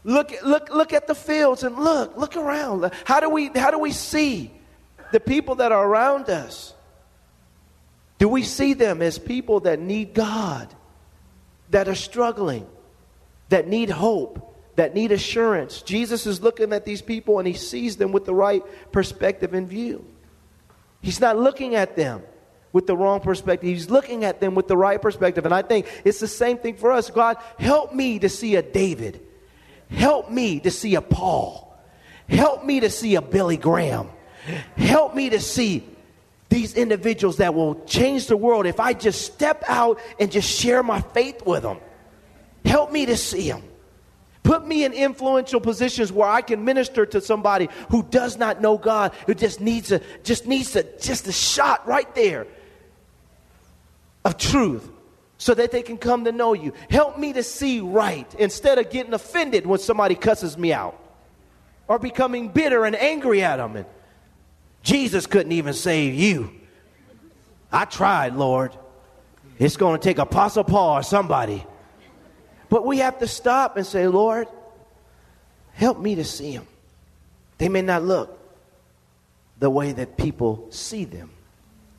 Look, 0.05 0.31
look, 0.45 0.69
look 0.69 0.93
at 0.93 1.07
the 1.07 1.15
fields 1.15 1.63
and 1.63 1.75
look, 1.77 2.15
look 2.15 2.37
around. 2.37 2.89
How 3.03 3.19
do 3.19 3.29
we, 3.29 3.47
how 3.47 3.71
do 3.71 3.79
we 3.79 3.91
see 3.91 4.53
the 5.11 5.19
people 5.19 5.55
that 5.55 5.73
are 5.73 5.85
around 5.85 6.29
us? 6.29 6.73
Do 8.17 8.29
we 8.29 8.43
see 8.43 8.71
them 8.73 9.01
as 9.01 9.19
people 9.19 9.59
that 9.61 9.81
need 9.81 10.13
God, 10.13 10.73
that 11.71 11.89
are 11.89 11.95
struggling? 11.95 12.65
that 13.49 13.67
need 13.67 13.89
hope, 13.89 14.55
that 14.75 14.93
need 14.93 15.11
assurance. 15.11 15.81
Jesus 15.81 16.25
is 16.25 16.41
looking 16.41 16.73
at 16.73 16.85
these 16.85 17.01
people 17.01 17.39
and 17.39 17.47
he 17.47 17.53
sees 17.53 17.97
them 17.97 18.11
with 18.11 18.25
the 18.25 18.33
right 18.33 18.63
perspective 18.91 19.53
in 19.53 19.67
view. 19.67 20.05
He's 21.01 21.21
not 21.21 21.37
looking 21.37 21.75
at 21.75 21.95
them 21.95 22.21
with 22.77 22.85
the 22.85 22.95
wrong 22.95 23.19
perspective. 23.19 23.67
He's 23.67 23.89
looking 23.89 24.23
at 24.23 24.39
them 24.39 24.53
with 24.53 24.67
the 24.67 24.77
right 24.77 25.01
perspective. 25.01 25.45
And 25.45 25.53
I 25.53 25.63
think 25.63 25.87
it's 26.05 26.19
the 26.19 26.27
same 26.27 26.59
thing 26.59 26.75
for 26.75 26.91
us. 26.91 27.09
God, 27.09 27.37
help 27.57 27.91
me 27.91 28.19
to 28.19 28.29
see 28.29 28.55
a 28.55 28.61
David. 28.61 29.19
Help 29.89 30.29
me 30.29 30.59
to 30.59 30.69
see 30.69 30.93
a 30.93 31.01
Paul. 31.01 31.75
Help 32.29 32.63
me 32.63 32.81
to 32.81 32.91
see 32.91 33.15
a 33.15 33.21
Billy 33.23 33.57
Graham. 33.57 34.11
Help 34.75 35.15
me 35.15 35.31
to 35.31 35.39
see 35.39 35.89
these 36.49 36.75
individuals 36.75 37.37
that 37.37 37.55
will 37.55 37.83
change 37.85 38.27
the 38.27 38.37
world 38.37 38.67
if 38.67 38.79
I 38.79 38.93
just 38.93 39.23
step 39.23 39.63
out 39.67 39.99
and 40.19 40.31
just 40.31 40.47
share 40.47 40.83
my 40.83 41.01
faith 41.01 41.43
with 41.47 41.63
them. 41.63 41.79
Help 42.63 42.91
me 42.91 43.07
to 43.07 43.17
see 43.17 43.49
them. 43.49 43.63
Put 44.43 44.67
me 44.67 44.85
in 44.85 44.93
influential 44.93 45.61
positions 45.61 46.11
where 46.11 46.29
I 46.29 46.41
can 46.41 46.63
minister 46.63 47.07
to 47.07 47.21
somebody 47.21 47.69
who 47.89 48.03
does 48.03 48.37
not 48.37 48.61
know 48.61 48.77
God, 48.77 49.15
who 49.25 49.33
just 49.33 49.59
needs 49.59 49.91
a 49.91 49.99
just 50.23 50.45
needs 50.45 50.75
a 50.75 50.83
just 50.99 51.27
a 51.27 51.31
shot 51.31 51.87
right 51.87 52.13
there 52.13 52.45
of 54.27 54.37
truth 54.37 54.87
so 55.37 55.53
that 55.53 55.71
they 55.71 55.81
can 55.81 55.97
come 55.97 56.25
to 56.25 56.31
know 56.31 56.53
you. 56.53 56.73
Help 56.89 57.17
me 57.17 57.33
to 57.33 57.43
see 57.43 57.79
right 57.79 58.27
instead 58.37 58.77
of 58.77 58.89
getting 58.89 59.13
offended 59.13 59.65
when 59.65 59.79
somebody 59.79 60.15
cusses 60.15 60.57
me 60.57 60.73
out 60.73 60.99
or 61.87 61.97
becoming 61.97 62.49
bitter 62.49 62.85
and 62.85 62.95
angry 62.95 63.41
at 63.41 63.57
them. 63.57 63.77
And 63.77 63.85
Jesus 64.83 65.25
couldn't 65.27 65.53
even 65.53 65.73
save 65.73 66.13
you. 66.13 66.51
I 67.71 67.85
tried, 67.85 68.35
Lord. 68.35 68.75
It's 69.59 69.77
going 69.77 69.99
to 69.99 70.03
take 70.03 70.17
Apostle 70.17 70.65
Paul 70.65 70.97
or 70.97 71.03
somebody. 71.03 71.65
But 72.69 72.85
we 72.85 72.97
have 72.97 73.19
to 73.19 73.27
stop 73.27 73.77
and 73.77 73.85
say, 73.85 74.07
Lord, 74.07 74.47
help 75.73 75.99
me 75.99 76.15
to 76.15 76.25
see 76.25 76.55
them. 76.55 76.67
They 77.57 77.69
may 77.69 77.81
not 77.81 78.03
look 78.03 78.37
the 79.59 79.69
way 79.69 79.93
that 79.93 80.17
people 80.17 80.67
see 80.69 81.05
them 81.05 81.31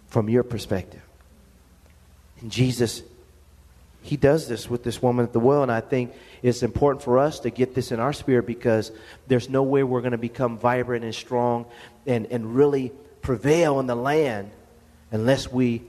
from 0.09 0.29
your 0.29 0.43
perspective. 0.43 1.08
And 2.41 2.51
Jesus, 2.51 3.03
He 4.03 4.17
does 4.17 4.49
this 4.49 4.69
with 4.71 4.85
this 4.85 5.03
woman 5.03 5.25
at 5.25 5.33
the 5.33 5.41
well, 5.41 5.63
and 5.63 5.73
I 5.73 5.81
think 5.81 6.13
it's 6.43 6.63
important 6.63 7.03
for 7.03 7.19
us 7.19 7.41
to 7.41 7.51
get 7.51 7.75
this 7.75 7.93
in 7.93 8.01
our 8.01 8.13
spirit 8.13 8.47
because 8.47 8.93
there's 9.27 9.49
no 9.49 9.63
way 9.63 9.83
we're 9.83 10.01
going 10.01 10.13
to 10.13 10.19
become 10.19 10.59
vibrant 10.59 11.05
and 11.05 11.15
strong 11.15 11.67
and, 12.07 12.27
and 12.27 12.55
really 12.55 12.93
prevail 13.23 13.81
in 13.81 13.87
the 13.87 13.97
land 13.97 14.51
unless 15.11 15.51
we 15.51 15.83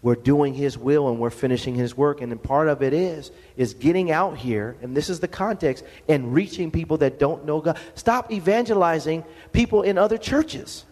we're 0.00 0.14
doing 0.14 0.54
his 0.54 0.78
will 0.78 1.08
and 1.08 1.18
we're 1.18 1.30
finishing 1.30 1.74
his 1.74 1.96
work. 1.96 2.20
And 2.20 2.40
part 2.40 2.68
of 2.68 2.82
it 2.82 2.92
is 2.92 3.32
is 3.56 3.74
getting 3.74 4.10
out 4.10 4.36
here 4.36 4.76
and 4.80 4.96
this 4.96 5.10
is 5.10 5.18
the 5.18 5.28
context 5.28 5.84
and 6.08 6.32
reaching 6.32 6.70
people 6.70 6.98
that 6.98 7.18
don't 7.18 7.44
know 7.44 7.60
god. 7.60 7.78
Stop 7.94 8.30
evangelizing 8.30 9.24
people 9.52 9.82
in 9.82 9.98
other 9.98 10.16
churches. 10.16 10.84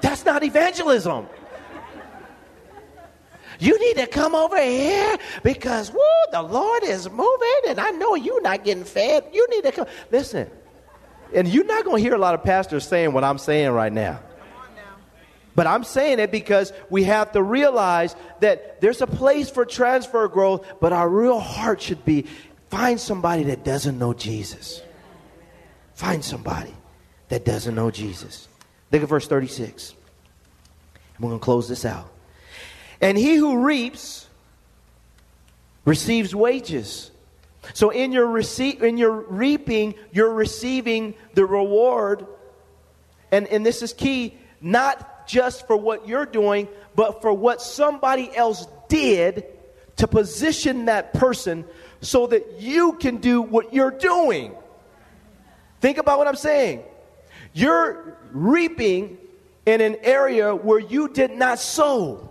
That's 0.00 0.24
not 0.24 0.42
evangelism 0.42 1.26
you 3.58 3.78
need 3.78 3.96
to 3.96 4.06
come 4.06 4.34
over 4.34 4.60
here 4.60 5.16
because 5.42 5.90
woo, 5.92 6.00
the 6.32 6.42
Lord 6.42 6.84
is 6.84 7.08
moving, 7.10 7.60
and 7.68 7.80
I 7.80 7.90
know 7.90 8.14
you're 8.14 8.42
not 8.42 8.64
getting 8.64 8.84
fed. 8.84 9.24
You 9.32 9.46
need 9.50 9.62
to 9.64 9.72
come. 9.72 9.86
Listen, 10.10 10.50
and 11.34 11.48
you're 11.48 11.64
not 11.64 11.84
going 11.84 11.98
to 11.98 12.02
hear 12.02 12.14
a 12.14 12.18
lot 12.18 12.34
of 12.34 12.42
pastors 12.42 12.86
saying 12.86 13.12
what 13.12 13.24
I'm 13.24 13.38
saying 13.38 13.70
right 13.70 13.92
now. 13.92 14.20
But 15.54 15.66
I'm 15.66 15.84
saying 15.84 16.18
it 16.18 16.30
because 16.30 16.72
we 16.90 17.04
have 17.04 17.32
to 17.32 17.42
realize 17.42 18.14
that 18.40 18.80
there's 18.82 19.00
a 19.00 19.06
place 19.06 19.48
for 19.48 19.64
transfer 19.64 20.28
growth, 20.28 20.66
but 20.82 20.92
our 20.92 21.08
real 21.08 21.40
heart 21.40 21.80
should 21.80 22.04
be 22.04 22.26
find 22.68 23.00
somebody 23.00 23.44
that 23.44 23.64
doesn't 23.64 23.98
know 23.98 24.12
Jesus. 24.12 24.82
Find 25.94 26.22
somebody 26.22 26.74
that 27.30 27.46
doesn't 27.46 27.74
know 27.74 27.90
Jesus. 27.90 28.48
Look 28.92 29.02
at 29.02 29.08
verse 29.08 29.26
36. 29.26 29.94
And 31.16 31.24
we're 31.24 31.30
going 31.30 31.40
to 31.40 31.44
close 31.44 31.70
this 31.70 31.86
out. 31.86 32.10
And 33.00 33.16
he 33.18 33.36
who 33.36 33.64
reaps 33.64 34.26
receives 35.84 36.34
wages. 36.34 37.10
So 37.74 37.90
in 37.90 38.12
your 38.12 38.26
receipt, 38.26 38.82
in 38.82 38.96
your 38.96 39.12
reaping, 39.12 39.94
you're 40.12 40.32
receiving 40.32 41.14
the 41.34 41.46
reward. 41.46 42.26
And, 43.30 43.46
and 43.48 43.64
this 43.64 43.82
is 43.82 43.92
key, 43.92 44.36
not 44.60 45.26
just 45.26 45.66
for 45.66 45.76
what 45.76 46.06
you're 46.06 46.26
doing, 46.26 46.68
but 46.94 47.20
for 47.20 47.32
what 47.32 47.60
somebody 47.60 48.34
else 48.34 48.66
did 48.88 49.44
to 49.96 50.06
position 50.06 50.86
that 50.86 51.14
person 51.14 51.64
so 52.00 52.26
that 52.26 52.60
you 52.60 52.92
can 52.94 53.16
do 53.16 53.42
what 53.42 53.72
you're 53.74 53.90
doing. 53.90 54.54
Think 55.80 55.98
about 55.98 56.18
what 56.18 56.28
I'm 56.28 56.36
saying. 56.36 56.82
You're 57.52 58.16
reaping 58.32 59.18
in 59.64 59.80
an 59.80 59.96
area 60.02 60.54
where 60.54 60.78
you 60.78 61.08
did 61.08 61.32
not 61.32 61.58
sow 61.58 62.30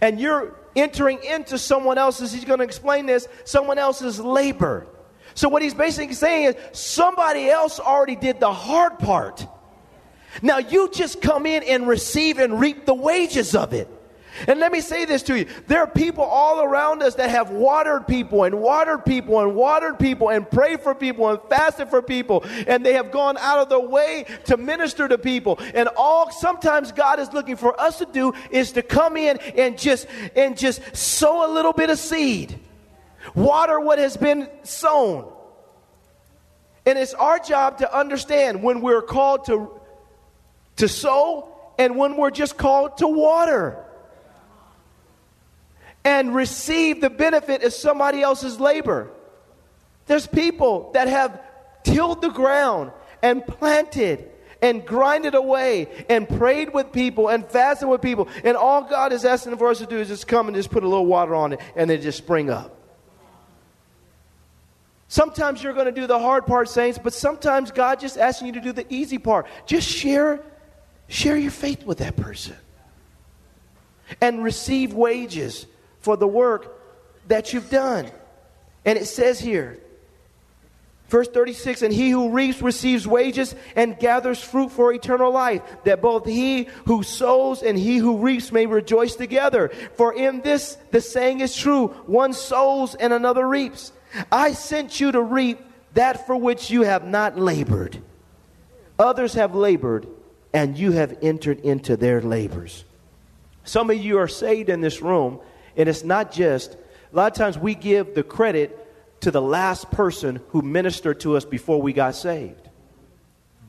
and 0.00 0.20
you're 0.20 0.54
entering 0.76 1.22
into 1.22 1.58
someone 1.58 1.98
else's, 1.98 2.32
he's 2.32 2.44
going 2.44 2.58
to 2.58 2.64
explain 2.64 3.06
this, 3.06 3.28
someone 3.44 3.78
else's 3.78 4.20
labor. 4.20 4.86
So, 5.34 5.48
what 5.48 5.62
he's 5.62 5.74
basically 5.74 6.14
saying 6.14 6.46
is 6.46 6.56
somebody 6.72 7.48
else 7.48 7.78
already 7.78 8.16
did 8.16 8.40
the 8.40 8.52
hard 8.52 8.98
part. 8.98 9.46
Now, 10.42 10.58
you 10.58 10.90
just 10.90 11.20
come 11.20 11.46
in 11.46 11.62
and 11.62 11.86
receive 11.86 12.38
and 12.38 12.60
reap 12.60 12.86
the 12.86 12.94
wages 12.94 13.54
of 13.54 13.72
it. 13.72 13.88
And 14.46 14.60
let 14.60 14.70
me 14.70 14.80
say 14.80 15.04
this 15.04 15.22
to 15.24 15.38
you 15.38 15.46
there 15.66 15.80
are 15.80 15.86
people 15.86 16.24
all 16.24 16.60
around 16.62 17.02
us 17.02 17.16
that 17.16 17.30
have 17.30 17.50
watered 17.50 18.06
people 18.06 18.44
and 18.44 18.60
watered 18.60 19.04
people 19.04 19.40
and 19.40 19.54
watered 19.54 19.98
people 19.98 20.28
and 20.28 20.48
prayed 20.48 20.80
for 20.80 20.94
people 20.94 21.28
and 21.28 21.40
fasted 21.48 21.88
for 21.88 22.02
people, 22.02 22.44
and 22.66 22.84
they 22.84 22.92
have 22.92 23.10
gone 23.10 23.36
out 23.38 23.58
of 23.58 23.68
their 23.68 23.80
way 23.80 24.26
to 24.44 24.56
minister 24.56 25.08
to 25.08 25.18
people. 25.18 25.58
And 25.74 25.88
all 25.96 26.30
sometimes 26.30 26.92
God 26.92 27.18
is 27.18 27.32
looking 27.32 27.56
for 27.56 27.78
us 27.80 27.98
to 27.98 28.06
do 28.06 28.32
is 28.50 28.72
to 28.72 28.82
come 28.82 29.16
in 29.16 29.38
and 29.56 29.78
just 29.78 30.06
and 30.36 30.56
just 30.56 30.96
sow 30.96 31.50
a 31.50 31.50
little 31.52 31.72
bit 31.72 31.90
of 31.90 31.98
seed, 31.98 32.58
water 33.34 33.80
what 33.80 33.98
has 33.98 34.16
been 34.16 34.48
sown. 34.62 35.32
And 36.86 36.98
it's 36.98 37.14
our 37.14 37.38
job 37.38 37.78
to 37.78 37.96
understand 37.96 38.62
when 38.62 38.80
we're 38.80 39.02
called 39.02 39.44
to, 39.46 39.70
to 40.76 40.88
sow 40.88 41.54
and 41.78 41.96
when 41.96 42.16
we're 42.16 42.30
just 42.30 42.56
called 42.56 42.96
to 42.98 43.08
water 43.08 43.84
and 46.08 46.34
receive 46.34 47.02
the 47.02 47.10
benefit 47.10 47.62
of 47.62 47.70
somebody 47.74 48.22
else's 48.22 48.58
labor. 48.58 49.10
There's 50.06 50.26
people 50.26 50.90
that 50.94 51.06
have 51.06 51.38
tilled 51.84 52.22
the 52.22 52.30
ground 52.30 52.92
and 53.22 53.46
planted 53.46 54.26
and 54.62 54.86
grinded 54.86 55.34
away 55.34 56.06
and 56.08 56.26
prayed 56.26 56.72
with 56.72 56.92
people 56.92 57.28
and 57.28 57.46
fasted 57.46 57.90
with 57.90 58.00
people. 58.00 58.26
And 58.42 58.56
all 58.56 58.84
God 58.84 59.12
is 59.12 59.26
asking 59.26 59.58
for 59.58 59.68
us 59.68 59.80
to 59.80 59.86
do 59.86 59.98
is 59.98 60.08
just 60.08 60.26
come 60.26 60.48
and 60.48 60.56
just 60.56 60.70
put 60.70 60.82
a 60.82 60.88
little 60.88 61.04
water 61.04 61.34
on 61.34 61.52
it 61.52 61.60
and 61.76 61.90
they 61.90 61.98
just 61.98 62.16
spring 62.16 62.48
up. 62.48 62.74
Sometimes 65.08 65.62
you're 65.62 65.74
going 65.74 65.92
to 65.94 66.00
do 66.00 66.06
the 66.06 66.18
hard 66.18 66.46
part, 66.46 66.70
saints, 66.70 66.98
but 66.98 67.12
sometimes 67.12 67.70
God 67.70 68.00
just 68.00 68.16
asking 68.16 68.46
you 68.46 68.52
to 68.54 68.60
do 68.62 68.72
the 68.72 68.86
easy 68.88 69.18
part. 69.18 69.46
Just 69.66 69.86
share, 69.86 70.40
share 71.06 71.36
your 71.36 71.50
faith 71.50 71.84
with 71.84 71.98
that 71.98 72.16
person 72.16 72.56
and 74.22 74.42
receive 74.42 74.94
wages 74.94 75.66
for 76.00 76.16
the 76.16 76.28
work 76.28 76.80
that 77.28 77.52
you've 77.52 77.70
done. 77.70 78.10
And 78.84 78.98
it 78.98 79.06
says 79.06 79.38
here, 79.38 79.78
Verse 81.08 81.28
36 81.28 81.82
And 81.82 81.92
he 81.92 82.10
who 82.10 82.30
reaps 82.30 82.62
receives 82.62 83.06
wages 83.06 83.54
and 83.74 83.98
gathers 83.98 84.42
fruit 84.42 84.70
for 84.70 84.92
eternal 84.92 85.32
life, 85.32 85.62
that 85.84 86.02
both 86.02 86.26
he 86.26 86.64
who 86.84 87.02
sows 87.02 87.62
and 87.62 87.78
he 87.78 87.96
who 87.96 88.18
reaps 88.18 88.52
may 88.52 88.66
rejoice 88.66 89.16
together. 89.16 89.70
For 89.96 90.12
in 90.12 90.42
this 90.42 90.76
the 90.90 91.00
saying 91.00 91.40
is 91.40 91.56
true 91.56 91.88
one 92.06 92.32
sows 92.32 92.94
and 92.94 93.12
another 93.12 93.48
reaps. 93.48 93.92
I 94.30 94.52
sent 94.52 95.00
you 95.00 95.12
to 95.12 95.22
reap 95.22 95.60
that 95.94 96.26
for 96.26 96.36
which 96.36 96.70
you 96.70 96.82
have 96.82 97.06
not 97.06 97.38
labored. 97.38 98.02
Others 98.98 99.34
have 99.34 99.54
labored, 99.54 100.06
and 100.52 100.76
you 100.76 100.92
have 100.92 101.18
entered 101.22 101.60
into 101.60 101.96
their 101.96 102.20
labors. 102.20 102.84
Some 103.64 103.90
of 103.90 103.96
you 103.96 104.18
are 104.18 104.28
saved 104.28 104.68
in 104.68 104.80
this 104.80 105.00
room 105.00 105.40
and 105.78 105.88
it's 105.88 106.04
not 106.04 106.32
just, 106.32 106.74
a 106.74 107.16
lot 107.16 107.32
of 107.32 107.38
times 107.38 107.56
we 107.56 107.74
give 107.74 108.14
the 108.14 108.24
credit 108.24 109.20
to 109.20 109.30
the 109.30 109.40
last 109.40 109.90
person 109.90 110.40
who 110.48 110.60
ministered 110.60 111.20
to 111.20 111.36
us 111.36 111.44
before 111.44 111.80
we 111.80 111.92
got 111.92 112.14
saved. 112.14 112.68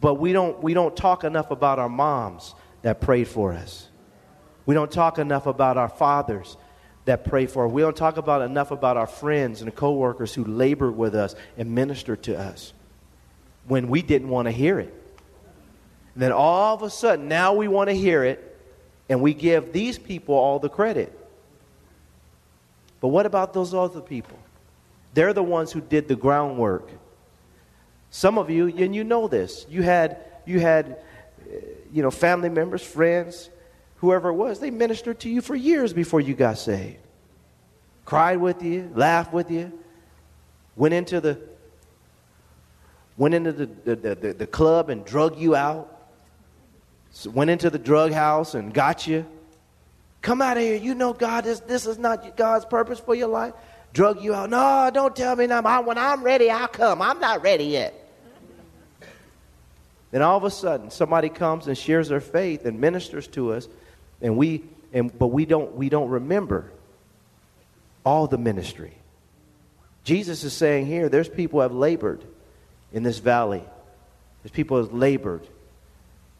But 0.02 0.16
we 0.16 0.34
don't, 0.34 0.62
we 0.62 0.74
don't 0.74 0.96
talk 0.96 1.24
enough 1.24 1.52
about 1.52 1.80
our 1.80 1.90
moms 1.90 2.56
that 2.82 3.00
prayed 3.00 3.28
for 3.28 3.54
us. 3.54 3.88
We 4.66 4.74
don't 4.74 4.92
talk 4.92 5.20
enough 5.20 5.46
about 5.46 5.78
our 5.78 5.90
fathers 5.90 6.58
that 7.06 7.26
prayed 7.26 7.52
for 7.52 7.66
us. 7.66 7.72
We 7.72 7.82
don't 7.82 7.96
talk 7.96 8.18
about 8.18 8.42
enough 8.42 8.72
about 8.72 8.98
our 8.98 9.08
friends 9.08 9.62
and 9.62 9.74
coworkers 9.76 10.34
who 10.34 10.46
labored 10.46 10.96
with 10.96 11.16
us 11.16 11.36
and 11.58 11.74
ministered 11.76 12.24
to 12.24 12.38
us 12.38 12.74
when 13.68 13.88
we 13.88 14.02
didn't 14.02 14.30
want 14.30 14.48
to 14.48 14.52
hear 14.52 14.80
it. 14.80 14.94
And 16.14 16.24
then 16.24 16.32
all 16.32 16.74
of 16.74 16.82
a 16.82 16.90
sudden, 16.90 17.28
now 17.28 17.54
we 17.54 17.68
want 17.68 17.90
to 17.90 17.96
hear 17.96 18.24
it, 18.24 18.58
and 19.10 19.22
we 19.22 19.34
give 19.34 19.74
these 19.74 20.00
people 20.00 20.36
all 20.36 20.60
the 20.60 20.70
credit. 20.70 21.19
But 23.02 23.10
what 23.10 23.26
about 23.26 23.54
those 23.54 23.74
other 23.74 24.02
people? 24.02 24.38
They're 25.14 25.34
the 25.34 25.44
ones 25.44 25.72
who 25.72 25.82
did 25.82 26.08
the 26.08 26.16
groundwork. 26.16 26.90
Some 28.12 28.38
of 28.38 28.50
you, 28.50 28.68
and 28.68 28.96
you 28.96 29.04
know 29.04 29.28
this, 29.28 29.66
you 29.70 29.82
had, 29.82 30.18
you 30.46 30.60
had, 30.60 30.98
uh, 31.42 31.56
you 31.92 32.02
know, 32.02 32.12
family 32.12 32.50
members, 32.50 32.82
friends, 32.82 33.50
whoever 33.98 34.30
it 34.30 34.34
was, 34.34 34.60
they 34.60 34.72
ministered 34.72 35.20
to 35.22 35.30
you 35.30 35.42
for 35.42 35.56
years 35.56 35.94
before 35.94 36.22
you 36.22 36.34
got 36.34 36.58
saved. 36.58 36.98
Cried 38.06 38.38
with 38.38 38.64
you, 38.64 38.92
laughed 38.96 39.34
with 39.34 39.52
you, 39.52 39.72
went 40.76 40.94
into 40.94 41.22
the, 41.22 41.40
went 43.18 43.36
into 43.36 43.52
the, 43.52 43.66
the, 43.66 44.16
the, 44.16 44.34
the 44.34 44.48
club 44.48 44.90
and 44.90 45.06
drug 45.06 45.38
you 45.38 45.56
out, 45.56 45.96
went 47.26 47.50
into 47.50 47.70
the 47.70 47.80
drug 47.80 48.12
house 48.12 48.56
and 48.56 48.74
got 48.74 49.06
you 49.06 49.26
Come 50.22 50.42
out 50.42 50.58
of 50.58 50.64
here. 50.64 50.76
You 50.76 50.96
know 50.96 51.14
God 51.14 51.46
is 51.46 51.62
this 51.62 51.86
is 51.86 51.98
not 51.98 52.36
God's 52.36 52.66
purpose 52.66 53.00
for 53.00 53.16
your 53.16 53.30
life. 53.30 53.54
Drug 53.94 54.22
you 54.22 54.34
out. 54.34 54.50
No, 54.50 54.92
don't 54.94 55.16
tell 55.16 55.36
me 55.36 55.48
now. 55.48 55.82
when 55.82 55.98
I'm 55.98 56.24
ready, 56.24 56.50
I'll 56.52 56.68
come. 56.68 57.02
I'm 57.02 57.20
not 57.20 57.42
ready 57.42 57.66
yet. 57.66 57.94
Then 60.12 60.22
all 60.22 60.38
of 60.38 60.44
a 60.44 60.52
sudden, 60.52 60.92
somebody 60.92 61.30
comes 61.30 61.68
and 61.68 61.78
shares 61.78 62.10
their 62.10 62.20
faith 62.20 62.66
and 62.66 62.80
ministers 62.80 63.28
to 63.28 63.54
us, 63.54 63.68
and 64.22 64.38
we 64.38 64.64
and 64.92 65.18
but 65.18 65.28
we 65.28 65.46
don't 65.46 65.76
we 65.76 65.90
don't 65.90 66.10
remember 66.10 66.72
all 68.06 68.28
the 68.28 68.38
ministry. 68.38 68.94
Jesus 70.04 70.44
is 70.44 70.54
saying 70.54 70.88
here, 70.88 71.10
there's 71.10 71.30
people 71.30 71.60
who 71.60 71.62
have 71.62 71.74
labored 71.74 72.24
in 72.92 73.04
this 73.04 73.20
valley. 73.20 73.64
There's 74.42 74.52
people 74.52 74.78
who 74.78 74.84
have 74.84 74.94
labored. 74.94 75.46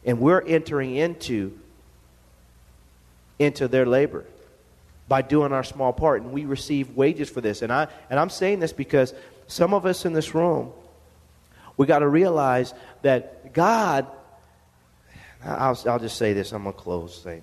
And 0.04 0.18
we're 0.18 0.40
entering 0.40 0.96
into 0.96 1.58
into 3.40 3.66
their 3.66 3.86
labor 3.86 4.24
by 5.08 5.22
doing 5.22 5.52
our 5.52 5.64
small 5.64 5.92
part 5.92 6.22
and 6.22 6.30
we 6.30 6.44
receive 6.44 6.90
wages 6.96 7.28
for 7.28 7.40
this 7.40 7.62
and 7.62 7.72
i 7.72 7.88
and 8.10 8.20
i'm 8.20 8.30
saying 8.30 8.60
this 8.60 8.72
because 8.72 9.12
some 9.48 9.74
of 9.74 9.84
us 9.84 10.04
in 10.04 10.12
this 10.12 10.34
room 10.34 10.72
We 11.80 11.86
got 11.86 12.00
to 12.00 12.08
realize 12.08 12.74
that 13.00 13.54
God, 13.54 14.06
I'll, 15.42 15.78
I'll 15.86 15.98
just 15.98 16.18
say 16.18 16.34
this, 16.34 16.52
I'm 16.52 16.64
going 16.64 16.74
to 16.74 16.78
close. 16.78 17.22
Saying, 17.22 17.42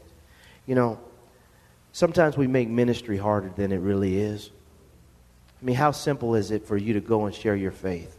you 0.67 0.75
know, 0.75 0.99
sometimes 1.91 2.37
we 2.37 2.45
make 2.45 2.69
ministry 2.69 3.17
harder 3.17 3.49
than 3.49 3.71
it 3.71 3.79
really 3.79 4.19
is. 4.19 4.51
I 5.59 5.65
mean, 5.65 5.75
how 5.75 5.89
simple 5.89 6.35
is 6.35 6.51
it 6.51 6.67
for 6.67 6.77
you 6.77 6.93
to 6.93 6.99
go 6.99 7.25
and 7.25 7.33
share 7.33 7.55
your 7.55 7.71
faith? 7.71 8.15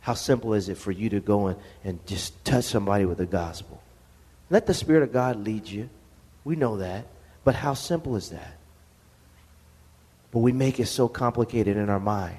How 0.00 0.14
simple 0.14 0.54
is 0.54 0.68
it 0.68 0.76
for 0.76 0.90
you 0.90 1.08
to 1.10 1.20
go 1.20 1.46
and, 1.46 1.58
and 1.84 2.04
just 2.04 2.44
touch 2.44 2.64
somebody 2.64 3.04
with 3.04 3.18
the 3.18 3.26
gospel? 3.26 3.80
Let 4.50 4.66
the 4.66 4.74
Spirit 4.74 5.04
of 5.04 5.12
God 5.12 5.36
lead 5.36 5.68
you. 5.68 5.88
We 6.44 6.56
know 6.56 6.78
that. 6.78 7.06
But 7.44 7.54
how 7.54 7.74
simple 7.74 8.16
is 8.16 8.30
that? 8.30 8.56
But 10.30 10.40
we 10.40 10.52
make 10.52 10.80
it 10.80 10.86
so 10.86 11.08
complicated 11.08 11.76
in 11.76 11.90
our 11.90 12.00
mind. 12.00 12.38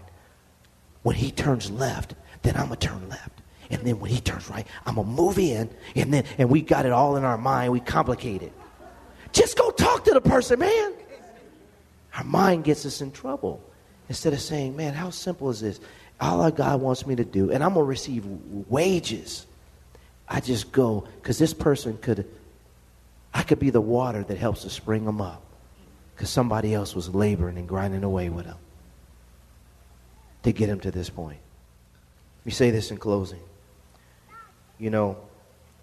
When 1.03 1.15
he 1.15 1.31
turns 1.31 1.69
left, 1.69 2.15
then 2.41 2.55
I'm 2.55 2.67
going 2.67 2.79
to 2.79 2.87
turn 2.87 3.09
left. 3.09 3.41
And 3.69 3.81
then 3.83 3.99
when 3.99 4.11
he 4.11 4.19
turns 4.19 4.49
right, 4.49 4.65
I'm 4.85 4.95
going 4.95 5.07
to 5.07 5.13
move 5.13 5.37
in. 5.37 5.69
And 5.95 6.13
then, 6.13 6.25
and 6.37 6.49
we 6.49 6.61
got 6.61 6.85
it 6.85 6.91
all 6.91 7.15
in 7.17 7.23
our 7.23 7.37
mind. 7.37 7.71
We 7.71 7.79
complicate 7.79 8.41
it. 8.41 8.53
Just 9.31 9.57
go 9.57 9.71
talk 9.71 10.05
to 10.05 10.11
the 10.11 10.21
person, 10.21 10.59
man. 10.59 10.93
Our 12.15 12.23
mind 12.23 12.63
gets 12.63 12.85
us 12.85 13.01
in 13.01 13.11
trouble. 13.11 13.61
Instead 14.09 14.33
of 14.33 14.41
saying, 14.41 14.75
man, 14.75 14.93
how 14.93 15.09
simple 15.09 15.49
is 15.49 15.61
this? 15.61 15.79
All 16.21 16.41
our 16.41 16.51
God 16.51 16.81
wants 16.81 17.07
me 17.07 17.15
to 17.15 17.25
do, 17.25 17.51
and 17.51 17.63
I'm 17.63 17.73
going 17.73 17.85
to 17.85 17.89
receive 17.89 18.25
wages. 18.69 19.45
I 20.27 20.39
just 20.39 20.71
go, 20.71 21.07
because 21.15 21.37
this 21.39 21.53
person 21.53 21.97
could, 21.97 22.27
I 23.33 23.43
could 23.43 23.59
be 23.59 23.69
the 23.69 23.81
water 23.81 24.23
that 24.23 24.37
helps 24.37 24.61
to 24.61 24.69
spring 24.69 25.05
them 25.05 25.21
up. 25.21 25.41
Because 26.15 26.29
somebody 26.29 26.73
else 26.73 26.95
was 26.95 27.09
laboring 27.09 27.57
and 27.57 27.67
grinding 27.67 28.03
away 28.03 28.29
with 28.29 28.45
them 28.45 28.57
to 30.43 30.51
get 30.51 30.67
them 30.67 30.79
to 30.81 30.91
this 30.91 31.09
point. 31.09 31.39
Let 32.41 32.45
me 32.45 32.51
say 32.51 32.69
this 32.69 32.91
in 32.91 32.97
closing. 32.97 33.41
You 34.77 34.89
know, 34.89 35.17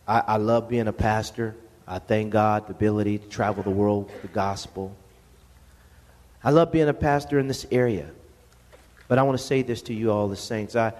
I, 0.07 0.21
I 0.21 0.37
love 0.37 0.69
being 0.69 0.87
a 0.87 0.93
pastor. 0.93 1.57
I 1.87 1.99
thank 1.99 2.31
God 2.31 2.69
the 2.69 2.73
ability 2.73 3.19
to 3.19 3.29
travel 3.29 3.63
the 3.63 3.71
world 3.71 4.11
with 4.13 4.23
the 4.23 4.29
gospel. 4.29 4.95
I 6.45 6.51
love 6.51 6.71
being 6.71 6.89
a 6.89 6.95
pastor 6.95 7.39
in 7.39 7.49
this 7.49 7.67
area. 7.73 8.09
But 9.09 9.19
I 9.19 9.23
want 9.25 9.37
to 9.37 9.45
say 9.45 9.63
this 9.63 9.83
to 9.83 9.95
you 9.95 10.13
all, 10.13 10.29
the 10.29 10.37
saints. 10.37 10.77
I, 10.77 10.93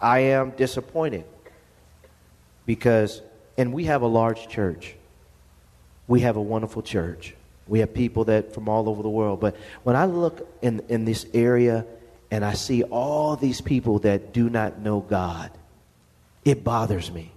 I 0.00 0.20
am 0.20 0.52
disappointed 0.52 1.24
because, 2.64 3.20
and 3.58 3.74
we 3.74 3.84
have 3.84 4.00
a 4.00 4.06
large 4.06 4.48
church. 4.48 4.96
We 6.10 6.22
have 6.22 6.34
a 6.34 6.42
wonderful 6.42 6.82
church. 6.82 7.36
We 7.68 7.78
have 7.78 7.94
people 7.94 8.24
that 8.24 8.52
from 8.52 8.68
all 8.68 8.88
over 8.88 9.00
the 9.00 9.08
world. 9.08 9.38
But 9.38 9.54
when 9.84 9.94
I 9.94 10.06
look 10.06 10.44
in, 10.60 10.82
in 10.88 11.04
this 11.04 11.24
area 11.32 11.86
and 12.32 12.44
I 12.44 12.54
see 12.54 12.82
all 12.82 13.36
these 13.36 13.60
people 13.60 14.00
that 14.00 14.32
do 14.32 14.50
not 14.50 14.80
know 14.80 14.98
God, 14.98 15.52
it 16.44 16.64
bothers 16.64 17.12
me. 17.12 17.30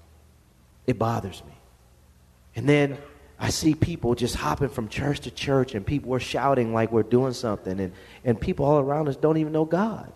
It 0.87 0.97
bothers 0.97 1.43
me. 1.45 1.53
And 2.55 2.67
then 2.67 2.97
I 3.37 3.51
see 3.51 3.75
people 3.75 4.15
just 4.15 4.33
hopping 4.33 4.69
from 4.69 4.87
church 4.87 5.19
to 5.21 5.31
church 5.31 5.75
and 5.75 5.85
people 5.85 6.11
are 6.15 6.19
shouting 6.19 6.73
like 6.73 6.91
we're 6.91 7.03
doing 7.03 7.33
something 7.33 7.79
and, 7.79 7.93
and 8.25 8.41
people 8.41 8.65
all 8.65 8.79
around 8.79 9.07
us 9.07 9.15
don't 9.15 9.37
even 9.37 9.53
know 9.53 9.65
God. 9.65 10.11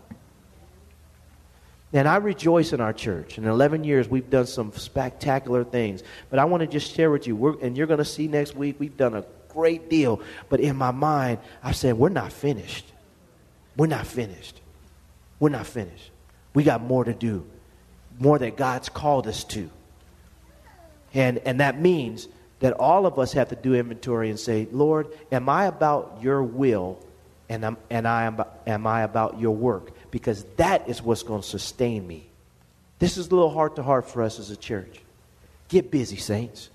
And 1.93 2.07
I 2.07 2.17
rejoice 2.17 2.73
in 2.73 2.81
our 2.81 2.91
church. 2.91 3.37
In 3.37 3.45
11 3.45 3.83
years, 3.83 4.09
we've 4.09 4.29
done 4.29 4.45
some 4.45 4.73
spectacular 4.73 5.63
things. 5.63 6.03
But 6.29 6.39
I 6.39 6.45
want 6.45 6.61
to 6.61 6.67
just 6.67 6.93
share 6.93 7.09
with 7.09 7.27
you, 7.27 7.35
we're, 7.35 7.59
and 7.59 7.77
you're 7.77 7.87
going 7.87 7.99
to 7.99 8.05
see 8.05 8.27
next 8.27 8.55
week, 8.55 8.75
we've 8.77 8.97
done 8.97 9.15
a 9.15 9.25
great 9.49 9.89
deal. 9.89 10.21
But 10.49 10.59
in 10.59 10.75
my 10.75 10.91
mind, 10.91 11.39
I 11.63 11.71
said, 11.71 11.97
we're 11.97 12.09
not 12.09 12.33
finished. 12.33 12.85
We're 13.77 13.87
not 13.87 14.05
finished. 14.05 14.59
We're 15.39 15.49
not 15.49 15.65
finished. 15.65 16.11
We 16.53 16.63
got 16.63 16.81
more 16.81 17.03
to 17.03 17.13
do, 17.13 17.45
more 18.19 18.37
that 18.39 18.57
God's 18.57 18.89
called 18.89 19.27
us 19.27 19.43
to. 19.45 19.69
And, 21.13 21.37
and 21.39 21.61
that 21.61 21.79
means 21.79 22.27
that 22.59 22.73
all 22.73 23.05
of 23.05 23.17
us 23.19 23.33
have 23.33 23.49
to 23.49 23.55
do 23.55 23.75
inventory 23.75 24.29
and 24.29 24.39
say, 24.39 24.67
Lord, 24.71 25.07
am 25.31 25.47
I 25.47 25.65
about 25.65 26.19
your 26.21 26.43
will 26.43 26.99
and, 27.49 27.63
am, 27.63 27.77
and 27.89 28.07
I 28.07 28.23
am, 28.23 28.43
am 28.65 28.87
I 28.87 29.03
about 29.03 29.39
your 29.39 29.55
work? 29.55 29.91
Because 30.17 30.43
that 30.57 30.89
is 30.89 31.01
what's 31.01 31.23
going 31.23 31.41
to 31.41 31.47
sustain 31.47 32.05
me. 32.05 32.27
This 32.99 33.17
is 33.17 33.27
a 33.27 33.29
little 33.29 33.51
heart 33.51 33.75
to 33.75 33.83
heart 33.83 34.09
for 34.09 34.21
us 34.23 34.39
as 34.39 34.49
a 34.49 34.57
church. 34.57 35.01
Get 35.69 35.91
busy, 35.91 36.17
saints. 36.17 36.69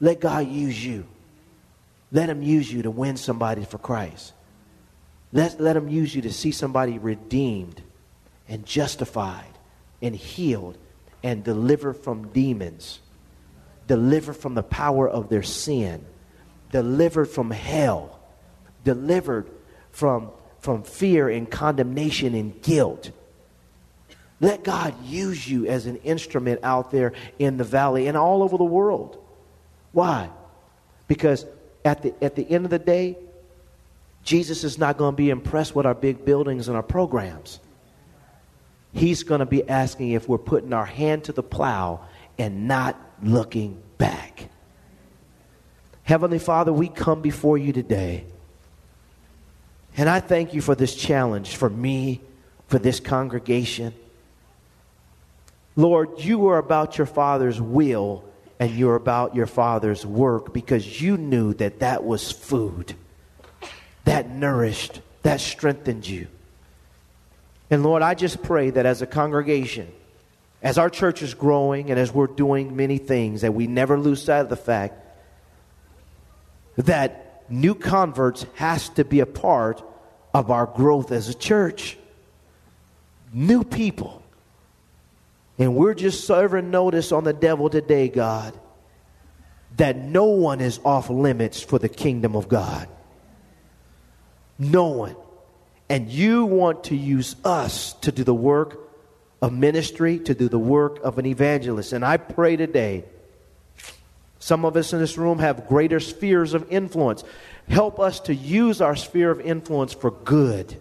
Let 0.00 0.20
God 0.20 0.48
use 0.48 0.84
you. 0.84 1.06
Let 2.10 2.28
Him 2.28 2.42
use 2.42 2.72
you 2.72 2.82
to 2.82 2.90
win 2.90 3.16
somebody 3.16 3.64
for 3.64 3.78
Christ. 3.78 4.32
Let, 5.32 5.60
let 5.60 5.76
Him 5.76 5.88
use 5.88 6.14
you 6.14 6.22
to 6.22 6.32
see 6.32 6.52
somebody 6.52 6.98
redeemed 6.98 7.82
and 8.48 8.66
justified 8.66 9.58
and 10.00 10.14
healed 10.14 10.76
and 11.22 11.42
delivered 11.42 11.94
from 11.94 12.28
demons 12.28 13.00
delivered 13.86 14.34
from 14.34 14.54
the 14.54 14.62
power 14.62 15.08
of 15.08 15.28
their 15.28 15.42
sin, 15.42 16.04
delivered 16.70 17.26
from 17.26 17.50
hell, 17.50 18.18
delivered 18.84 19.50
from, 19.90 20.30
from 20.62 20.84
fear 20.84 21.28
and 21.28 21.50
condemnation 21.50 22.34
and 22.34 22.62
guilt. 22.62 23.10
Let 24.40 24.64
God 24.64 24.94
use 25.04 25.48
you 25.48 25.66
as 25.66 25.86
an 25.86 25.96
instrument 25.98 26.60
out 26.62 26.90
there 26.90 27.12
in 27.38 27.58
the 27.58 27.64
valley 27.64 28.06
and 28.06 28.16
all 28.16 28.42
over 28.42 28.56
the 28.56 28.64
world. 28.64 29.22
Why? 29.92 30.30
Because 31.06 31.44
at 31.84 32.02
the, 32.02 32.14
at 32.24 32.36
the 32.36 32.48
end 32.48 32.64
of 32.64 32.70
the 32.70 32.78
day, 32.78 33.18
Jesus 34.24 34.62
is 34.64 34.78
not 34.78 34.96
going 34.96 35.12
to 35.12 35.16
be 35.16 35.30
impressed 35.30 35.74
with 35.74 35.84
our 35.84 35.94
big 35.94 36.24
buildings 36.24 36.68
and 36.68 36.76
our 36.76 36.82
programs. 36.82 37.58
He's 38.92 39.24
going 39.24 39.40
to 39.40 39.46
be 39.46 39.68
asking 39.68 40.10
if 40.10 40.28
we're 40.28 40.38
putting 40.38 40.72
our 40.72 40.86
hand 40.86 41.24
to 41.24 41.32
the 41.32 41.42
plow 41.42 42.06
and 42.38 42.68
not 42.68 43.00
looking 43.22 43.82
back. 43.98 44.48
Heavenly 46.04 46.38
Father, 46.38 46.72
we 46.72 46.88
come 46.88 47.20
before 47.20 47.58
you 47.58 47.72
today. 47.72 48.26
And 49.96 50.08
I 50.08 50.20
thank 50.20 50.54
you 50.54 50.60
for 50.60 50.74
this 50.74 50.94
challenge, 50.94 51.56
for 51.56 51.68
me, 51.68 52.20
for 52.68 52.78
this 52.78 53.00
congregation. 53.00 53.94
Lord, 55.76 56.20
you 56.20 56.48
are 56.48 56.58
about 56.58 56.98
your 56.98 57.06
Father's 57.06 57.60
will 57.60 58.24
and 58.58 58.70
you're 58.70 58.96
about 58.96 59.34
your 59.34 59.46
Father's 59.46 60.06
work 60.06 60.52
because 60.52 61.00
you 61.00 61.16
knew 61.16 61.54
that 61.54 61.80
that 61.80 62.04
was 62.04 62.30
food 62.30 62.94
that 64.04 64.28
nourished, 64.28 65.00
that 65.22 65.40
strengthened 65.40 66.06
you. 66.06 66.26
And 67.70 67.82
Lord, 67.82 68.02
I 68.02 68.14
just 68.14 68.42
pray 68.42 68.70
that 68.70 68.84
as 68.84 69.02
a 69.02 69.06
congregation, 69.06 69.90
as 70.62 70.78
our 70.78 70.90
church 70.90 71.22
is 71.22 71.34
growing 71.34 71.90
and 71.90 71.98
as 71.98 72.12
we're 72.12 72.26
doing 72.26 72.76
many 72.76 72.98
things, 72.98 73.40
that 73.40 73.54
we 73.54 73.66
never 73.66 73.98
lose 73.98 74.22
sight 74.22 74.40
of 74.40 74.48
the 74.48 74.56
fact 74.56 74.94
that 76.76 77.31
new 77.52 77.74
converts 77.74 78.46
has 78.54 78.88
to 78.90 79.04
be 79.04 79.20
a 79.20 79.26
part 79.26 79.82
of 80.34 80.50
our 80.50 80.66
growth 80.66 81.12
as 81.12 81.28
a 81.28 81.34
church. 81.34 81.98
New 83.32 83.64
people. 83.64 84.22
And 85.58 85.76
we're 85.76 85.94
just 85.94 86.26
serving 86.26 86.70
notice 86.70 87.12
on 87.12 87.24
the 87.24 87.32
devil 87.32 87.68
today, 87.68 88.08
God, 88.08 88.58
that 89.76 89.96
no 89.96 90.24
one 90.24 90.60
is 90.60 90.80
off 90.84 91.10
limits 91.10 91.62
for 91.62 91.78
the 91.78 91.88
kingdom 91.88 92.34
of 92.34 92.48
God. 92.48 92.88
No 94.58 94.88
one. 94.88 95.16
And 95.88 96.08
you 96.08 96.46
want 96.46 96.84
to 96.84 96.96
use 96.96 97.36
us 97.44 97.92
to 98.00 98.12
do 98.12 98.24
the 98.24 98.34
work 98.34 98.78
of 99.42 99.52
ministry, 99.52 100.18
to 100.20 100.34
do 100.34 100.48
the 100.48 100.58
work 100.58 101.00
of 101.02 101.18
an 101.18 101.26
evangelist. 101.26 101.92
And 101.92 102.04
I 102.04 102.16
pray 102.16 102.56
today, 102.56 103.04
some 104.42 104.64
of 104.64 104.76
us 104.76 104.92
in 104.92 104.98
this 104.98 105.16
room 105.16 105.38
have 105.38 105.68
greater 105.68 106.00
spheres 106.00 106.52
of 106.52 106.68
influence. 106.68 107.22
Help 107.68 108.00
us 108.00 108.18
to 108.18 108.34
use 108.34 108.80
our 108.80 108.96
sphere 108.96 109.30
of 109.30 109.40
influence 109.40 109.92
for 109.92 110.10
good, 110.10 110.76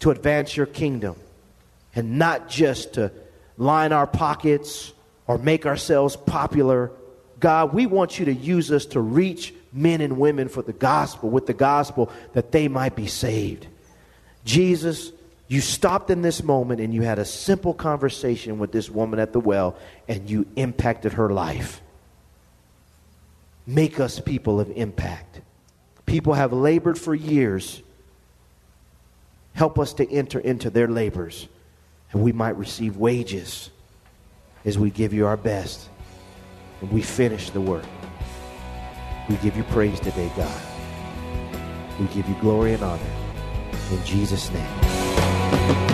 to 0.00 0.10
advance 0.10 0.54
your 0.54 0.66
kingdom, 0.66 1.16
and 1.94 2.18
not 2.18 2.50
just 2.50 2.92
to 2.94 3.10
line 3.56 3.92
our 3.92 4.06
pockets 4.06 4.92
or 5.26 5.38
make 5.38 5.64
ourselves 5.64 6.14
popular. 6.14 6.90
God, 7.40 7.72
we 7.72 7.86
want 7.86 8.18
you 8.18 8.26
to 8.26 8.34
use 8.34 8.70
us 8.70 8.84
to 8.86 9.00
reach 9.00 9.54
men 9.72 10.02
and 10.02 10.18
women 10.18 10.50
for 10.50 10.60
the 10.60 10.74
gospel, 10.74 11.30
with 11.30 11.46
the 11.46 11.54
gospel, 11.54 12.12
that 12.34 12.52
they 12.52 12.68
might 12.68 12.94
be 12.94 13.06
saved. 13.06 13.66
Jesus, 14.44 15.10
you 15.48 15.62
stopped 15.62 16.10
in 16.10 16.20
this 16.20 16.42
moment 16.42 16.82
and 16.82 16.92
you 16.92 17.00
had 17.00 17.18
a 17.18 17.24
simple 17.24 17.72
conversation 17.72 18.58
with 18.58 18.72
this 18.72 18.90
woman 18.90 19.18
at 19.18 19.32
the 19.32 19.40
well 19.40 19.78
and 20.06 20.28
you 20.28 20.46
impacted 20.54 21.14
her 21.14 21.30
life. 21.30 21.80
Make 23.66 24.00
us 24.00 24.20
people 24.20 24.60
of 24.60 24.70
impact. 24.70 25.40
People 26.06 26.34
have 26.34 26.52
labored 26.52 26.98
for 26.98 27.14
years. 27.14 27.82
Help 29.54 29.78
us 29.78 29.94
to 29.94 30.10
enter 30.10 30.38
into 30.38 30.70
their 30.70 30.88
labors 30.88 31.48
and 32.14 32.22
we 32.22 32.32
might 32.32 32.56
receive 32.56 32.96
wages 32.96 33.70
as 34.64 34.78
we 34.78 34.88
give 34.90 35.12
you 35.12 35.26
our 35.26 35.36
best 35.36 35.88
and 36.80 36.90
we 36.90 37.02
finish 37.02 37.50
the 37.50 37.60
work. 37.60 37.84
We 39.28 39.36
give 39.36 39.56
you 39.56 39.64
praise 39.64 39.98
today, 40.00 40.30
God. 40.36 40.62
We 41.98 42.06
give 42.06 42.28
you 42.28 42.36
glory 42.40 42.74
and 42.74 42.82
honor. 42.82 43.02
In 43.90 44.04
Jesus' 44.04 44.50
name. 44.50 45.93